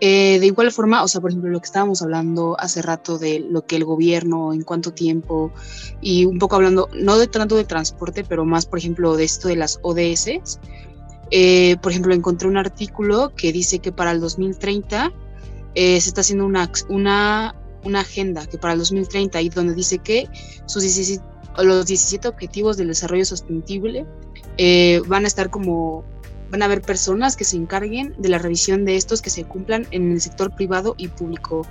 Eh, 0.00 0.38
de 0.40 0.46
igual 0.46 0.70
forma, 0.72 1.02
o 1.02 1.08
sea, 1.08 1.20
por 1.20 1.30
ejemplo, 1.30 1.50
lo 1.50 1.60
que 1.60 1.66
estábamos 1.66 2.02
hablando 2.02 2.56
hace 2.60 2.82
rato 2.82 3.18
de 3.18 3.40
lo 3.40 3.64
que 3.64 3.76
el 3.76 3.84
gobierno, 3.84 4.52
en 4.52 4.62
cuánto 4.62 4.92
tiempo, 4.92 5.52
y 6.02 6.26
un 6.26 6.38
poco 6.38 6.56
hablando, 6.56 6.88
no 6.94 7.18
de 7.18 7.26
tanto 7.28 7.56
de 7.56 7.64
transporte, 7.64 8.22
pero 8.22 8.44
más, 8.44 8.66
por 8.66 8.78
ejemplo, 8.78 9.16
de 9.16 9.24
esto 9.24 9.48
de 9.48 9.56
las 9.56 9.78
ODS. 9.82 10.58
Eh, 11.30 11.76
por 11.80 11.92
ejemplo, 11.92 12.14
encontré 12.14 12.46
un 12.46 12.58
artículo 12.58 13.32
que 13.34 13.52
dice 13.52 13.78
que 13.78 13.90
para 13.90 14.12
el 14.12 14.20
2030 14.20 15.12
eh, 15.74 16.00
se 16.00 16.08
está 16.08 16.20
haciendo 16.20 16.44
una, 16.44 16.70
una, 16.88 17.54
una, 17.82 18.00
agenda, 18.00 18.46
que 18.46 18.58
para 18.58 18.74
el 18.74 18.78
2030, 18.80 19.40
y 19.40 19.48
donde 19.48 19.74
dice 19.74 19.98
que 19.98 20.28
sus 20.66 20.82
17, 20.82 21.24
los 21.64 21.86
17 21.86 22.28
objetivos 22.28 22.76
del 22.76 22.88
desarrollo 22.88 23.24
sostenible 23.24 24.06
van 25.08 25.24
a 25.24 25.26
estar 25.26 25.50
como 25.50 26.04
van 26.50 26.62
a 26.62 26.66
haber 26.66 26.82
personas 26.82 27.36
que 27.36 27.44
se 27.44 27.56
encarguen 27.56 28.14
de 28.18 28.28
la 28.28 28.38
revisión 28.38 28.84
de 28.84 28.96
estos 28.96 29.22
que 29.22 29.30
se 29.30 29.44
cumplan 29.44 29.86
en 29.90 30.12
el 30.12 30.20
sector 30.20 30.54
privado 30.54 30.94
y 30.98 31.08
público. 31.08 31.66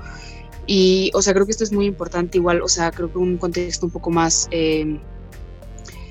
Y, 0.67 1.11
o 1.13 1.21
sea, 1.21 1.33
creo 1.33 1.45
que 1.45 1.51
esto 1.51 1.63
es 1.63 1.71
muy 1.71 1.85
importante 1.85 2.37
igual, 2.37 2.61
o 2.61 2.67
sea, 2.67 2.91
creo 2.91 3.11
que 3.11 3.17
un 3.17 3.37
contexto 3.37 3.85
un 3.85 3.91
poco 3.91 4.09
más 4.09 4.47
eh, 4.51 4.99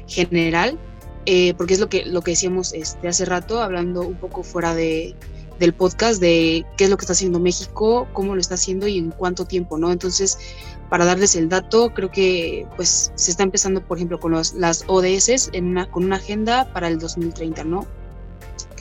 general, 0.07 0.79
eh, 1.27 1.55
porque 1.55 1.75
es 1.75 1.81
lo 1.81 1.89
que, 1.89 2.05
lo 2.05 2.23
que 2.23 2.33
decíamos 2.33 2.73
este, 2.73 3.09
hace 3.09 3.25
rato, 3.25 3.61
hablando 3.61 4.03
un 4.03 4.15
poco 4.15 4.45
fuera 4.45 4.75
de, 4.75 5.17
del 5.59 5.73
podcast, 5.73 6.21
de 6.21 6.65
qué 6.77 6.85
es 6.85 6.91
lo 6.91 6.97
que 6.97 7.03
está 7.03 7.15
haciendo 7.15 7.41
México, 7.41 8.07
cómo 8.13 8.35
lo 8.35 8.41
está 8.41 8.55
haciendo 8.55 8.87
y 8.87 8.99
en 8.99 9.11
cuánto 9.11 9.45
tiempo, 9.45 9.79
¿no? 9.79 9.91
Entonces, 9.91 10.39
para 10.89 11.05
darles 11.05 11.35
el 11.35 11.49
dato, 11.49 11.93
creo 11.95 12.11
que 12.11 12.67
pues 12.77 13.13
se 13.15 13.31
está 13.31 13.43
empezando, 13.43 13.85
por 13.85 13.99
ejemplo, 13.99 14.21
con 14.21 14.33
los, 14.33 14.55
las 14.55 14.85
ODS 14.87 15.51
en 15.53 15.67
una, 15.67 15.91
con 15.91 16.05
una 16.05 16.17
agenda 16.17 16.73
para 16.73 16.89
el 16.89 16.99
2030, 16.99 17.65
¿no? 17.65 17.87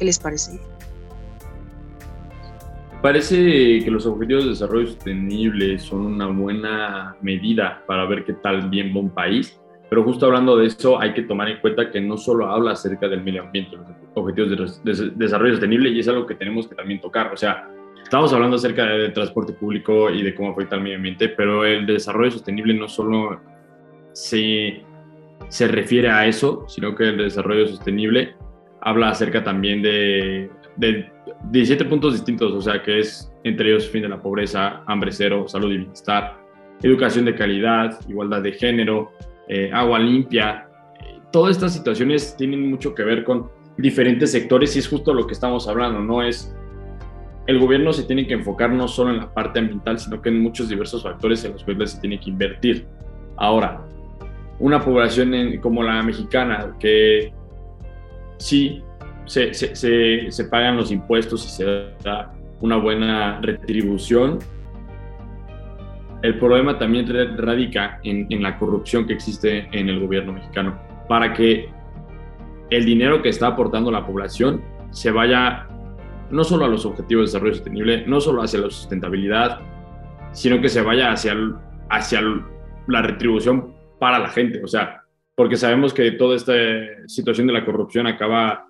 ¿Qué 0.03 0.07
les 0.07 0.19
parece? 0.19 0.59
Parece 3.01 3.35
que 3.85 3.89
los 3.89 4.05
objetivos 4.05 4.43
de 4.43 4.49
desarrollo 4.49 4.87
sostenible 4.87 5.79
son 5.79 6.05
una 6.05 6.27
buena 6.27 7.15
medida 7.21 7.81
para 7.87 8.05
ver 8.05 8.25
qué 8.25 8.33
tal 8.33 8.69
bien 8.69 8.93
va 8.93 8.99
un 8.99 9.11
país, 9.11 9.57
pero 9.89 10.03
justo 10.03 10.25
hablando 10.25 10.57
de 10.57 10.65
eso 10.65 10.99
hay 10.99 11.13
que 11.13 11.21
tomar 11.21 11.47
en 11.47 11.61
cuenta 11.61 11.89
que 11.89 12.01
no 12.01 12.17
solo 12.17 12.47
habla 12.47 12.71
acerca 12.71 13.07
del 13.07 13.23
medio 13.23 13.43
ambiente, 13.43 13.77
los 13.77 13.87
objetivos 14.13 14.83
de, 14.83 15.11
desarrollo 15.15 15.53
sostenible, 15.53 15.87
y 15.87 16.01
es 16.01 16.07
algo 16.09 16.27
que 16.27 16.35
tenemos 16.35 16.67
que 16.67 16.75
también 16.75 16.99
tocar. 16.99 17.31
O 17.31 17.37
sea, 17.37 17.69
estamos 18.03 18.33
hablando 18.33 18.57
acerca 18.57 18.83
del 18.83 19.13
transporte 19.13 19.53
público 19.53 20.09
y 20.09 20.21
de 20.21 20.35
cómo 20.35 20.51
afecta 20.51 20.75
al 20.75 20.81
medio 20.81 20.97
ambiente, 20.97 21.29
pero 21.29 21.63
el 21.63 21.85
desarrollo 21.85 22.31
sostenible 22.31 22.73
no 22.73 22.89
solo 22.89 23.39
se, 24.11 24.83
se 25.47 25.67
refiere 25.69 26.09
a 26.09 26.27
eso, 26.27 26.65
sino 26.67 26.93
que 26.93 27.05
el 27.05 27.19
desarrollo 27.19 27.65
sostenible 27.69 28.35
habla 28.83 29.09
acerca 29.09 29.43
también 29.43 29.81
de, 29.81 30.49
de 30.75 31.11
17 31.51 31.85
puntos 31.85 32.13
distintos, 32.13 32.51
o 32.51 32.61
sea, 32.61 32.81
que 32.81 32.99
es 32.99 33.31
entre 33.43 33.69
ellos 33.69 33.89
fin 33.89 34.01
de 34.01 34.09
la 34.09 34.21
pobreza, 34.21 34.83
hambre 34.87 35.11
cero, 35.11 35.45
salud 35.47 35.71
y 35.71 35.77
bienestar, 35.77 36.37
educación 36.81 37.25
de 37.25 37.35
calidad, 37.35 37.97
igualdad 38.07 38.41
de 38.41 38.51
género, 38.51 39.11
eh, 39.47 39.69
agua 39.73 39.99
limpia. 39.99 40.67
Todas 41.31 41.55
estas 41.55 41.73
situaciones 41.73 42.35
tienen 42.37 42.69
mucho 42.69 42.93
que 42.93 43.03
ver 43.03 43.23
con 43.23 43.49
diferentes 43.77 44.31
sectores 44.31 44.75
y 44.75 44.79
es 44.79 44.87
justo 44.87 45.13
lo 45.13 45.25
que 45.25 45.33
estamos 45.33 45.67
hablando, 45.67 45.99
no 45.99 46.21
es 46.21 46.55
el 47.45 47.59
gobierno 47.59 47.91
se 47.91 48.03
tiene 48.03 48.25
que 48.25 48.35
enfocar 48.35 48.71
no 48.71 48.87
solo 48.87 49.11
en 49.11 49.17
la 49.17 49.33
parte 49.33 49.59
ambiental, 49.59 49.99
sino 49.99 50.21
que 50.21 50.29
en 50.29 50.41
muchos 50.41 50.69
diversos 50.69 51.03
factores 51.03 51.43
en 51.43 51.53
los 51.53 51.63
cuales 51.63 51.91
se 51.91 51.99
tiene 51.99 52.17
que 52.17 52.29
invertir. 52.29 52.87
Ahora, 53.35 53.85
una 54.59 54.79
población 54.79 55.57
como 55.57 55.83
la 55.83 56.01
mexicana, 56.03 56.73
que 56.79 57.33
sí 58.43 58.83
se, 59.25 59.53
se, 59.53 59.75
se, 60.31 60.45
pagan 60.45 60.75
los 60.75 60.91
impuestos 60.91 61.45
y 61.45 61.49
se 61.49 61.65
da 62.03 62.33
una 62.59 62.75
buena 62.75 63.39
retribución. 63.41 64.39
El 66.21 66.37
problema 66.39 66.77
también 66.77 67.07
radica 67.37 67.99
en, 68.03 68.27
en, 68.29 68.43
la 68.43 68.57
corrupción 68.57 69.07
que 69.07 69.13
existe 69.13 69.67
en 69.71 69.87
el 69.89 69.99
gobierno 70.01 70.33
mexicano 70.33 70.77
para 71.07 71.33
que 71.33 71.69
el 72.69 72.85
dinero 72.85 73.21
que 73.21 73.29
está 73.29 73.47
aportando 73.47 73.91
la 73.91 74.05
población 74.05 74.61
se 74.91 75.11
vaya 75.11 75.67
no 76.29 76.43
solo 76.43 76.65
a 76.65 76.67
los 76.67 76.85
objetivos 76.85 77.23
de 77.23 77.27
desarrollo 77.27 77.55
sostenible, 77.55 78.05
no 78.07 78.19
solo 78.19 78.41
hacia 78.41 78.59
la 78.59 78.69
sustentabilidad, 78.69 79.59
sino 80.31 80.59
que 80.61 80.67
se 80.67 80.81
vaya 80.81 81.11
hacia, 81.11 81.35
hacia 81.89 82.21
la 82.87 83.01
retribución 83.01 83.73
para 83.99 84.19
la 84.19 84.29
gente. 84.29 84.61
O 84.63 84.67
sea, 84.67 85.02
porque 85.35 85.57
sabemos 85.57 85.93
que 85.93 86.11
toda 86.11 86.35
esta 86.35 86.53
situación 87.07 87.47
de 87.47 87.53
la 87.53 87.65
corrupción 87.65 88.07
acaba 88.07 88.67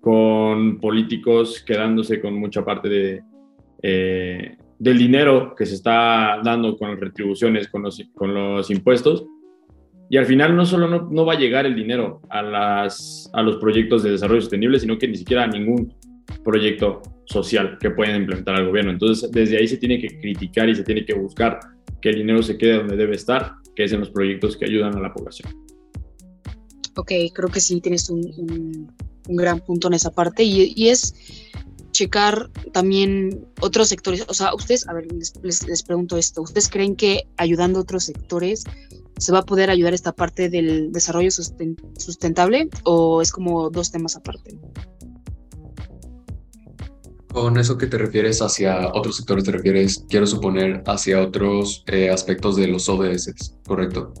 con 0.00 0.80
políticos 0.80 1.62
quedándose 1.64 2.20
con 2.20 2.34
mucha 2.34 2.64
parte 2.64 2.88
de, 2.88 3.22
eh, 3.82 4.56
del 4.78 4.98
dinero 4.98 5.54
que 5.56 5.66
se 5.66 5.74
está 5.74 6.40
dando 6.42 6.76
con 6.76 6.98
retribuciones, 6.98 7.68
con 7.68 7.82
los, 7.82 8.02
con 8.14 8.34
los 8.34 8.70
impuestos. 8.70 9.24
Y 10.08 10.16
al 10.16 10.26
final 10.26 10.56
no 10.56 10.66
solo 10.66 10.88
no, 10.88 11.08
no 11.08 11.24
va 11.24 11.34
a 11.34 11.38
llegar 11.38 11.66
el 11.66 11.76
dinero 11.76 12.22
a, 12.30 12.42
las, 12.42 13.30
a 13.32 13.42
los 13.42 13.58
proyectos 13.58 14.02
de 14.02 14.10
desarrollo 14.10 14.40
sostenible, 14.40 14.80
sino 14.80 14.98
que 14.98 15.06
ni 15.06 15.16
siquiera 15.16 15.44
a 15.44 15.46
ningún 15.46 15.94
proyecto 16.42 17.02
social 17.26 17.78
que 17.78 17.90
pueden 17.90 18.16
implementar 18.16 18.58
el 18.58 18.66
gobierno. 18.66 18.90
Entonces, 18.90 19.30
desde 19.30 19.58
ahí 19.58 19.68
se 19.68 19.76
tiene 19.76 20.00
que 20.00 20.18
criticar 20.20 20.68
y 20.68 20.74
se 20.74 20.82
tiene 20.82 21.04
que 21.04 21.14
buscar 21.14 21.60
que 22.00 22.08
el 22.08 22.16
dinero 22.16 22.42
se 22.42 22.58
quede 22.58 22.78
donde 22.78 22.96
debe 22.96 23.14
estar, 23.14 23.52
que 23.76 23.84
es 23.84 23.92
en 23.92 24.00
los 24.00 24.10
proyectos 24.10 24.56
que 24.56 24.64
ayudan 24.64 24.96
a 24.96 25.00
la 25.00 25.12
población. 25.12 25.52
Ok, 26.96 27.12
creo 27.32 27.48
que 27.48 27.60
sí 27.60 27.80
tienes 27.80 28.10
un, 28.10 28.92
gran 29.28 29.60
punto 29.60 29.88
en 29.88 29.94
esa 29.94 30.10
parte 30.10 30.42
y, 30.42 30.88
es 30.88 31.14
checar 31.92 32.50
también 32.72 33.46
otros 33.60 33.88
sectores. 33.88 34.24
O 34.28 34.34
sea, 34.34 34.54
ustedes, 34.54 34.88
a 34.88 34.92
ver, 34.92 35.06
les, 35.42 35.82
pregunto 35.82 36.16
esto, 36.16 36.42
¿ustedes 36.42 36.68
creen 36.68 36.96
que 36.96 37.28
ayudando 37.36 37.78
a 37.78 37.82
otros 37.82 38.04
sectores 38.04 38.64
se 39.18 39.32
va 39.32 39.40
a 39.40 39.44
poder 39.44 39.70
ayudar 39.70 39.92
esta 39.92 40.12
parte 40.12 40.48
del 40.48 40.92
desarrollo 40.92 41.30
sustentable 41.30 42.70
o 42.84 43.22
es 43.22 43.30
como 43.32 43.70
dos 43.70 43.90
temas 43.90 44.16
aparte? 44.16 44.58
Con 47.28 47.58
eso 47.58 47.78
que 47.78 47.86
te 47.86 47.98
refieres 47.98 48.42
hacia 48.42 48.88
otros 48.92 49.16
sectores, 49.16 49.44
te 49.44 49.52
refieres, 49.52 50.04
quiero 50.08 50.26
suponer, 50.26 50.82
hacia 50.86 51.20
otros 51.20 51.84
eh, 51.86 52.10
aspectos 52.10 52.56
de 52.56 52.66
los 52.66 52.88
ODS, 52.88 53.54
¿correcto? 53.64 54.12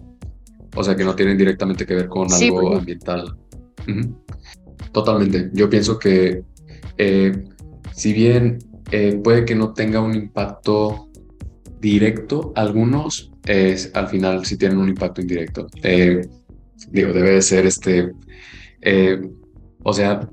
O 0.74 0.84
sea, 0.84 0.96
que 0.96 1.04
no 1.04 1.14
tienen 1.14 1.36
directamente 1.36 1.84
que 1.84 1.94
ver 1.94 2.08
con 2.08 2.32
algo 2.32 2.76
ambiental. 2.76 3.36
Totalmente. 4.92 5.50
Yo 5.52 5.68
pienso 5.70 5.98
que 5.98 6.42
eh, 6.96 7.44
si 7.92 8.12
bien 8.12 8.58
eh, 8.90 9.18
puede 9.22 9.44
que 9.44 9.54
no 9.54 9.72
tenga 9.72 10.00
un 10.00 10.14
impacto 10.14 11.08
directo, 11.80 12.52
algunos 12.54 13.32
al 13.94 14.08
final 14.08 14.44
sí 14.44 14.56
tienen 14.56 14.78
un 14.78 14.88
impacto 14.88 15.20
indirecto. 15.20 15.66
Eh, 15.82 16.20
digo, 16.90 17.12
debe 17.12 17.32
de 17.32 17.42
ser 17.42 17.66
este, 17.66 18.12
o 19.82 19.92
sea, 19.92 20.28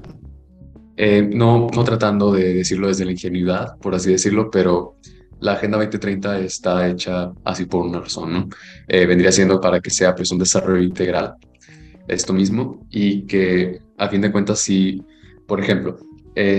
no, 0.98 1.68
no 1.74 1.84
tratando 1.84 2.34
de 2.34 2.54
decirlo 2.54 2.90
desde 2.90 3.06
la 3.06 3.12
ingenuidad, 3.12 3.78
por 3.78 3.96
así 3.96 4.12
decirlo, 4.12 4.50
pero 4.52 4.98
la 5.40 5.54
Agenda 5.54 5.78
2030 5.78 6.40
está 6.40 6.88
hecha 6.88 7.32
así 7.44 7.66
por 7.66 7.86
una 7.86 8.00
razón, 8.00 8.34
¿no? 8.34 8.50
Eh, 8.88 9.06
vendría 9.06 9.32
siendo 9.32 9.62
para 9.62 9.80
que 9.80 9.90
sea 9.90 10.16
pues 10.16 10.32
un 10.32 10.40
desarrollo 10.40 10.82
integral, 10.82 11.36
esto 12.08 12.34
mismo, 12.34 12.86
y 12.90 13.24
que 13.24 13.80
a 13.98 14.08
fin 14.10 14.22
de 14.22 14.32
cuentas, 14.32 14.60
si, 14.60 15.04
por 15.46 15.60
ejemplo, 15.60 15.98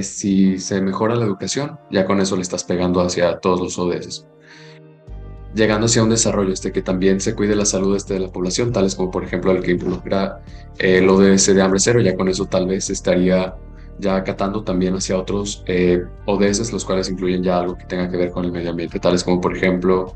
si 0.02 0.58
se 0.58 0.80
mejora 0.80 1.14
la 1.14 1.24
educación, 1.24 1.78
ya 1.90 2.04
con 2.04 2.20
eso 2.20 2.34
le 2.34 2.42
estás 2.42 2.64
pegando 2.64 3.00
hacia 3.00 3.38
todos 3.38 3.60
los 3.60 3.78
ODS 3.78 4.26
llegando 5.54 5.86
hacia 5.86 6.02
un 6.02 6.10
desarrollo 6.10 6.52
este, 6.52 6.72
que 6.72 6.82
también 6.82 7.20
se 7.20 7.34
cuide 7.34 7.54
la 7.54 7.64
salud 7.64 7.96
este, 7.96 8.14
de 8.14 8.20
la 8.20 8.28
población, 8.28 8.72
tales 8.72 8.94
como 8.94 9.10
por 9.10 9.24
ejemplo 9.24 9.52
el 9.52 9.62
que 9.62 9.72
involucra 9.72 10.40
eh, 10.78 10.98
el 10.98 11.08
ODS 11.08 11.54
de 11.54 11.62
hambre 11.62 11.80
cero, 11.80 12.00
ya 12.00 12.16
con 12.16 12.28
eso 12.28 12.46
tal 12.46 12.66
vez 12.66 12.90
estaría 12.90 13.54
ya 13.98 14.16
acatando 14.16 14.62
también 14.62 14.94
hacia 14.94 15.18
otros 15.18 15.62
eh, 15.66 16.02
ODS, 16.26 16.72
los 16.72 16.84
cuales 16.84 17.10
incluyen 17.10 17.42
ya 17.42 17.58
algo 17.58 17.76
que 17.76 17.84
tenga 17.84 18.10
que 18.10 18.16
ver 18.16 18.30
con 18.30 18.44
el 18.44 18.52
medio 18.52 18.70
ambiente, 18.70 18.98
tales 19.00 19.24
como 19.24 19.40
por 19.40 19.56
ejemplo 19.56 20.14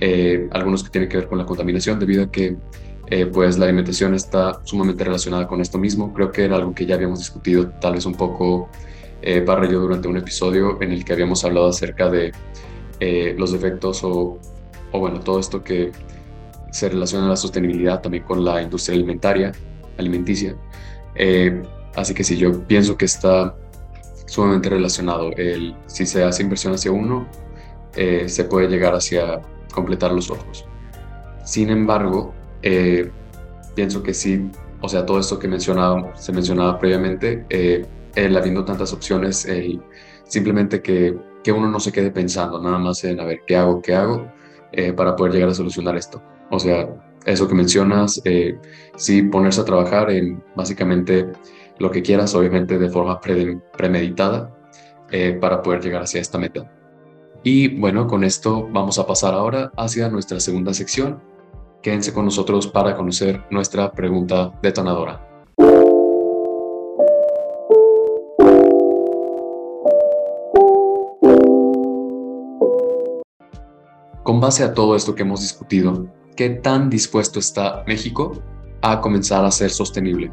eh, 0.00 0.48
algunos 0.52 0.82
que 0.82 0.90
tienen 0.90 1.08
que 1.08 1.18
ver 1.18 1.28
con 1.28 1.38
la 1.38 1.46
contaminación, 1.46 1.98
debido 1.98 2.24
a 2.24 2.30
que 2.30 2.56
eh, 3.08 3.26
pues 3.26 3.58
la 3.58 3.66
alimentación 3.66 4.14
está 4.14 4.60
sumamente 4.64 5.04
relacionada 5.04 5.46
con 5.46 5.60
esto 5.60 5.78
mismo. 5.78 6.12
Creo 6.12 6.32
que 6.32 6.44
era 6.44 6.56
algo 6.56 6.74
que 6.74 6.86
ya 6.86 6.94
habíamos 6.94 7.18
discutido 7.18 7.68
tal 7.80 7.94
vez 7.94 8.06
un 8.06 8.14
poco 8.14 8.68
eh, 9.22 9.44
yo 9.46 9.80
durante 9.80 10.08
un 10.08 10.16
episodio 10.16 10.80
en 10.80 10.92
el 10.92 11.04
que 11.04 11.12
habíamos 11.12 11.44
hablado 11.44 11.68
acerca 11.68 12.10
de 12.10 12.32
eh, 13.00 13.34
los 13.38 13.52
efectos 13.52 14.02
o, 14.04 14.38
o, 14.92 14.98
bueno, 14.98 15.20
todo 15.20 15.38
esto 15.38 15.62
que 15.62 15.92
se 16.70 16.88
relaciona 16.88 17.26
a 17.26 17.28
la 17.30 17.36
sostenibilidad 17.36 18.00
también 18.00 18.24
con 18.24 18.44
la 18.44 18.62
industria 18.62 18.96
alimentaria, 18.96 19.52
alimenticia. 19.98 20.56
Eh, 21.94 22.00
así 22.00 22.14
que 22.14 22.24
sí, 22.24 22.36
yo 22.36 22.62
pienso 22.66 22.96
que 22.96 23.04
está 23.04 23.54
sumamente 24.26 24.68
relacionado. 24.68 25.30
El, 25.36 25.76
si 25.86 26.06
se 26.06 26.24
hace 26.24 26.42
inversión 26.42 26.74
hacia 26.74 26.92
uno, 26.92 27.26
eh, 27.96 28.28
se 28.28 28.44
puede 28.44 28.68
llegar 28.68 28.94
hacia 28.94 29.40
completar 29.72 30.12
los 30.12 30.30
otros. 30.30 30.66
Sin 31.44 31.70
embargo, 31.70 32.34
pienso 33.74 34.02
que 34.02 34.14
sí, 34.14 34.50
o 34.80 34.88
sea, 34.88 35.04
todo 35.04 35.18
esto 35.20 35.38
que 35.38 35.46
mencionaba, 35.46 36.16
se 36.16 36.32
mencionaba 36.32 36.78
previamente, 36.78 37.44
el 38.14 38.36
habiendo 38.36 38.64
tantas 38.64 38.92
opciones, 38.94 39.44
el, 39.44 39.82
simplemente 40.26 40.80
que 40.80 41.14
que 41.44 41.52
uno 41.52 41.68
no 41.68 41.78
se 41.78 41.92
quede 41.92 42.10
pensando 42.10 42.60
nada 42.60 42.78
más 42.78 43.04
en 43.04 43.20
a 43.20 43.24
ver 43.24 43.42
qué 43.46 43.54
hago, 43.54 43.80
qué 43.80 43.94
hago 43.94 44.26
eh, 44.72 44.92
para 44.92 45.14
poder 45.14 45.34
llegar 45.34 45.50
a 45.50 45.54
solucionar 45.54 45.94
esto. 45.96 46.20
O 46.50 46.58
sea, 46.58 46.88
eso 47.26 47.46
que 47.46 47.54
mencionas, 47.54 48.20
eh, 48.24 48.58
sí 48.96 49.22
ponerse 49.22 49.60
a 49.60 49.64
trabajar 49.64 50.10
en 50.10 50.42
básicamente 50.56 51.26
lo 51.78 51.90
que 51.90 52.02
quieras, 52.02 52.34
obviamente 52.34 52.78
de 52.78 52.88
forma 52.88 53.20
premeditada, 53.20 54.54
eh, 55.10 55.36
para 55.40 55.62
poder 55.62 55.82
llegar 55.82 56.02
hacia 56.02 56.20
esta 56.20 56.38
meta. 56.38 56.70
Y 57.42 57.78
bueno, 57.78 58.06
con 58.06 58.24
esto 58.24 58.68
vamos 58.72 58.98
a 58.98 59.06
pasar 59.06 59.34
ahora 59.34 59.70
hacia 59.76 60.08
nuestra 60.08 60.40
segunda 60.40 60.72
sección. 60.72 61.22
Quédense 61.82 62.14
con 62.14 62.24
nosotros 62.24 62.66
para 62.66 62.96
conocer 62.96 63.44
nuestra 63.50 63.92
pregunta 63.92 64.58
detonadora. 64.62 65.28
Con 74.22 74.40
base 74.40 74.64
a 74.64 74.72
todo 74.72 74.96
esto 74.96 75.14
que 75.14 75.22
hemos 75.22 75.42
discutido, 75.42 76.06
¿qué 76.34 76.48
tan 76.48 76.88
dispuesto 76.88 77.38
está 77.38 77.84
México 77.86 78.32
a 78.80 79.02
comenzar 79.02 79.44
a 79.44 79.50
ser 79.50 79.68
sostenible? 79.68 80.32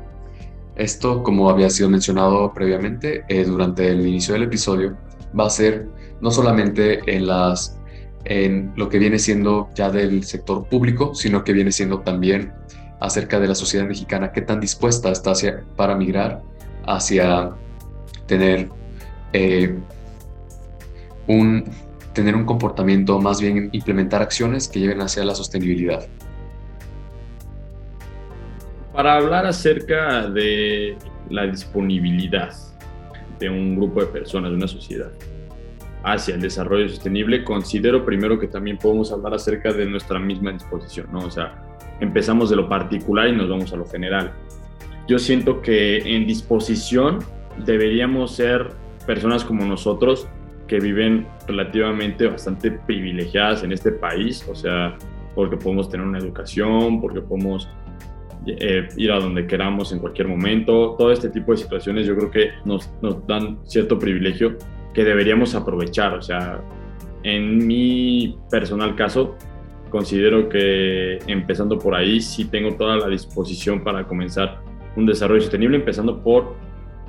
Esto, 0.81 1.21
como 1.21 1.47
había 1.47 1.69
sido 1.69 1.89
mencionado 1.89 2.51
previamente 2.53 3.23
eh, 3.27 3.43
durante 3.43 3.87
el 3.87 4.07
inicio 4.07 4.33
del 4.33 4.43
episodio, 4.43 4.97
va 5.39 5.45
a 5.45 5.49
ser 5.51 5.87
no 6.21 6.31
solamente 6.31 7.01
en, 7.05 8.73
lo 8.75 8.89
que 8.89 8.97
viene 8.97 9.19
siendo 9.19 9.69
ya 9.75 9.91
del 9.91 10.23
sector 10.23 10.67
público, 10.67 11.13
sino 11.13 11.43
que 11.43 11.53
viene 11.53 11.71
siendo 11.71 11.99
también 11.99 12.51
acerca 12.99 13.39
de 13.39 13.47
la 13.49 13.53
sociedad 13.53 13.85
mexicana, 13.85 14.31
qué 14.31 14.41
tan 14.41 14.59
dispuesta 14.59 15.11
está 15.11 15.33
para 15.75 15.95
migrar 15.95 16.41
hacia 16.87 17.51
tener 18.25 18.69
eh, 19.33 19.77
un 21.27 21.63
tener 22.13 22.35
un 22.35 22.45
comportamiento, 22.45 23.19
más 23.19 23.39
bien 23.39 23.69
implementar 23.71 24.23
acciones 24.23 24.67
que 24.67 24.79
lleven 24.79 25.01
hacia 25.01 25.23
la 25.25 25.35
sostenibilidad. 25.35 26.07
Para 28.93 29.15
hablar 29.15 29.45
acerca 29.45 30.27
de 30.27 30.97
la 31.29 31.47
disponibilidad 31.47 32.53
de 33.39 33.49
un 33.49 33.75
grupo 33.77 34.01
de 34.01 34.07
personas, 34.07 34.51
de 34.51 34.57
una 34.57 34.67
sociedad, 34.67 35.11
hacia 36.03 36.35
el 36.35 36.41
desarrollo 36.41 36.89
sostenible, 36.89 37.43
considero 37.43 38.05
primero 38.05 38.37
que 38.37 38.47
también 38.47 38.77
podemos 38.77 39.11
hablar 39.11 39.35
acerca 39.35 39.71
de 39.71 39.85
nuestra 39.85 40.19
misma 40.19 40.51
disposición, 40.51 41.07
¿no? 41.11 41.19
O 41.19 41.31
sea, 41.31 41.55
empezamos 42.01 42.49
de 42.49 42.57
lo 42.57 42.67
particular 42.67 43.29
y 43.29 43.35
nos 43.35 43.49
vamos 43.49 43.71
a 43.71 43.77
lo 43.77 43.85
general. 43.85 44.33
Yo 45.07 45.19
siento 45.19 45.61
que 45.61 45.99
en 45.99 46.27
disposición 46.27 47.19
deberíamos 47.65 48.35
ser 48.35 48.71
personas 49.05 49.45
como 49.45 49.65
nosotros 49.65 50.27
que 50.67 50.79
viven 50.79 51.27
relativamente 51.47 52.27
bastante 52.27 52.71
privilegiadas 52.71 53.63
en 53.63 53.71
este 53.71 53.91
país, 53.91 54.45
o 54.49 54.55
sea, 54.55 54.97
porque 55.33 55.57
podemos 55.57 55.89
tener 55.89 56.05
una 56.05 56.19
educación, 56.19 56.99
porque 56.99 57.21
podemos 57.21 57.69
eh, 58.45 58.87
ir 58.97 59.11
a 59.11 59.19
donde 59.19 59.45
queramos 59.45 59.91
en 59.91 59.99
cualquier 59.99 60.27
momento, 60.27 60.95
todo 60.97 61.11
este 61.11 61.29
tipo 61.29 61.51
de 61.51 61.59
situaciones 61.59 62.07
yo 62.07 62.15
creo 62.15 62.31
que 62.31 62.49
nos, 62.65 62.91
nos 63.01 63.25
dan 63.27 63.59
cierto 63.65 63.99
privilegio 63.99 64.57
que 64.93 65.03
deberíamos 65.03 65.55
aprovechar, 65.55 66.15
o 66.15 66.21
sea, 66.21 66.61
en 67.23 67.65
mi 67.65 68.37
personal 68.49 68.95
caso, 68.95 69.35
considero 69.89 70.49
que 70.49 71.19
empezando 71.27 71.77
por 71.77 71.93
ahí 71.93 72.19
sí 72.21 72.45
tengo 72.45 72.75
toda 72.75 72.97
la 72.97 73.07
disposición 73.07 73.83
para 73.83 74.07
comenzar 74.07 74.59
un 74.95 75.05
desarrollo 75.05 75.41
sostenible, 75.41 75.77
empezando 75.77 76.21
por 76.21 76.55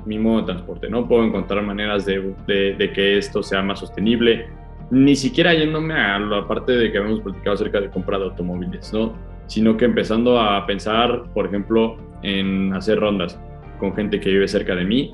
mi 0.05 0.19
modo 0.19 0.41
de 0.41 0.45
transporte, 0.45 0.89
¿no? 0.89 1.07
Puedo 1.07 1.23
encontrar 1.23 1.63
maneras 1.63 2.05
de, 2.05 2.33
de, 2.45 2.91
que 2.93 3.17
esto 3.17 3.41
sea 3.41 3.61
más 3.61 3.79
sostenible, 3.79 4.47
ni 4.91 5.15
siquiera 5.15 5.53
yéndome 5.53 5.93
a 5.93 6.19
la 6.19 6.47
parte 6.47 6.73
de 6.73 6.91
que 6.91 6.97
habíamos 6.97 7.21
platicado 7.21 7.55
acerca 7.55 7.79
de 7.79 7.89
compra 7.89 8.19
de 8.19 8.25
automóviles, 8.25 8.93
¿no? 8.93 9.13
Sino 9.47 9.77
que 9.77 9.85
empezando 9.85 10.39
a 10.39 10.65
pensar, 10.65 11.31
por 11.33 11.47
ejemplo, 11.47 11.97
en 12.23 12.73
hacer 12.73 12.99
rondas 12.99 13.39
con 13.79 13.93
gente 13.95 14.19
que 14.19 14.29
vive 14.29 14.47
cerca 14.47 14.75
de 14.75 14.85
mí, 14.85 15.13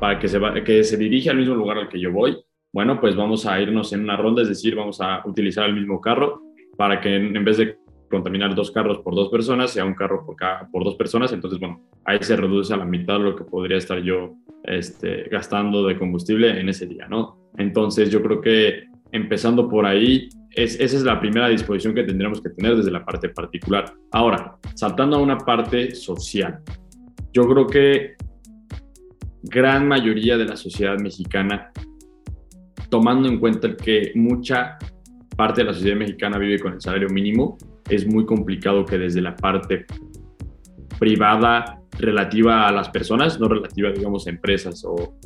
para 0.00 0.18
que 0.18 0.28
se, 0.28 0.38
va, 0.38 0.54
que 0.62 0.84
se 0.84 0.96
dirige 0.96 1.30
al 1.30 1.38
mismo 1.38 1.54
lugar 1.54 1.78
al 1.78 1.88
que 1.88 2.00
yo 2.00 2.12
voy. 2.12 2.36
Bueno, 2.72 3.00
pues 3.00 3.16
vamos 3.16 3.46
a 3.46 3.60
irnos 3.60 3.92
en 3.92 4.00
una 4.00 4.16
ronda, 4.16 4.42
es 4.42 4.48
decir, 4.48 4.74
vamos 4.74 5.00
a 5.00 5.22
utilizar 5.26 5.68
el 5.68 5.74
mismo 5.74 6.00
carro 6.00 6.42
para 6.76 7.00
que 7.00 7.16
en 7.16 7.44
vez 7.44 7.56
de 7.56 7.76
contaminar 8.10 8.54
dos 8.54 8.70
carros 8.70 8.98
por 8.98 9.14
dos 9.14 9.28
personas, 9.28 9.70
sea 9.70 9.84
un 9.84 9.94
carro 9.94 10.24
por, 10.24 10.36
cada, 10.36 10.68
por 10.68 10.84
dos 10.84 10.96
personas, 10.96 11.32
entonces, 11.32 11.58
bueno, 11.58 11.82
ahí 12.04 12.18
se 12.20 12.36
reduce 12.36 12.72
a 12.72 12.76
la 12.76 12.84
mitad 12.84 13.20
lo 13.20 13.36
que 13.36 13.44
podría 13.44 13.76
estar 13.76 13.98
yo 14.00 14.34
este, 14.64 15.24
gastando 15.24 15.86
de 15.86 15.98
combustible 15.98 16.58
en 16.58 16.68
ese 16.68 16.86
día, 16.86 17.06
¿no? 17.08 17.50
Entonces, 17.56 18.10
yo 18.10 18.22
creo 18.22 18.40
que 18.40 18.84
empezando 19.12 19.68
por 19.68 19.86
ahí, 19.86 20.28
es, 20.50 20.78
esa 20.80 20.96
es 20.96 21.02
la 21.02 21.20
primera 21.20 21.48
disposición 21.48 21.94
que 21.94 22.04
tendríamos 22.04 22.40
que 22.40 22.50
tener 22.50 22.76
desde 22.76 22.90
la 22.90 23.04
parte 23.04 23.28
particular. 23.28 23.94
Ahora, 24.12 24.56
saltando 24.74 25.16
a 25.16 25.20
una 25.20 25.38
parte 25.38 25.94
social, 25.94 26.60
yo 27.32 27.46
creo 27.48 27.66
que 27.66 28.16
gran 29.42 29.86
mayoría 29.86 30.36
de 30.36 30.44
la 30.44 30.56
sociedad 30.56 30.98
mexicana, 30.98 31.70
tomando 32.90 33.28
en 33.28 33.38
cuenta 33.38 33.76
que 33.76 34.12
mucha 34.14 34.78
parte 35.36 35.60
de 35.60 35.68
la 35.68 35.74
sociedad 35.74 35.96
mexicana 35.96 36.38
vive 36.38 36.58
con 36.58 36.72
el 36.72 36.80
salario 36.80 37.08
mínimo, 37.08 37.56
es 37.88 38.06
muy 38.06 38.26
complicado 38.26 38.84
que 38.84 38.98
desde 38.98 39.20
la 39.20 39.36
parte 39.36 39.86
privada 40.98 41.80
relativa 41.98 42.66
a 42.66 42.72
las 42.72 42.88
personas, 42.88 43.38
no 43.38 43.48
relativa, 43.48 43.90
digamos, 43.90 44.26
a 44.26 44.30
empresas 44.30 44.84
o, 44.84 45.16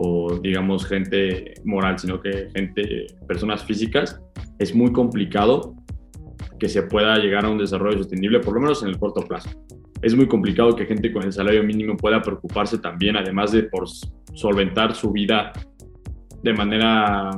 o, 0.00 0.38
digamos, 0.38 0.86
gente 0.86 1.54
moral, 1.64 1.98
sino 1.98 2.20
que 2.20 2.48
gente, 2.54 3.08
personas 3.26 3.64
físicas, 3.64 4.20
es 4.60 4.72
muy 4.72 4.92
complicado 4.92 5.74
que 6.60 6.68
se 6.68 6.84
pueda 6.84 7.16
llegar 7.16 7.44
a 7.44 7.48
un 7.48 7.58
desarrollo 7.58 7.98
sostenible, 7.98 8.38
por 8.38 8.54
lo 8.54 8.60
menos 8.60 8.80
en 8.84 8.90
el 8.90 8.98
corto 8.98 9.22
plazo. 9.22 9.50
Es 10.00 10.14
muy 10.14 10.28
complicado 10.28 10.76
que 10.76 10.86
gente 10.86 11.12
con 11.12 11.24
el 11.24 11.32
salario 11.32 11.64
mínimo 11.64 11.96
pueda 11.96 12.22
preocuparse 12.22 12.78
también, 12.78 13.16
además 13.16 13.50
de 13.50 13.64
por 13.64 13.88
solventar 14.34 14.94
su 14.94 15.10
vida 15.10 15.52
de 16.44 16.52
manera 16.52 17.30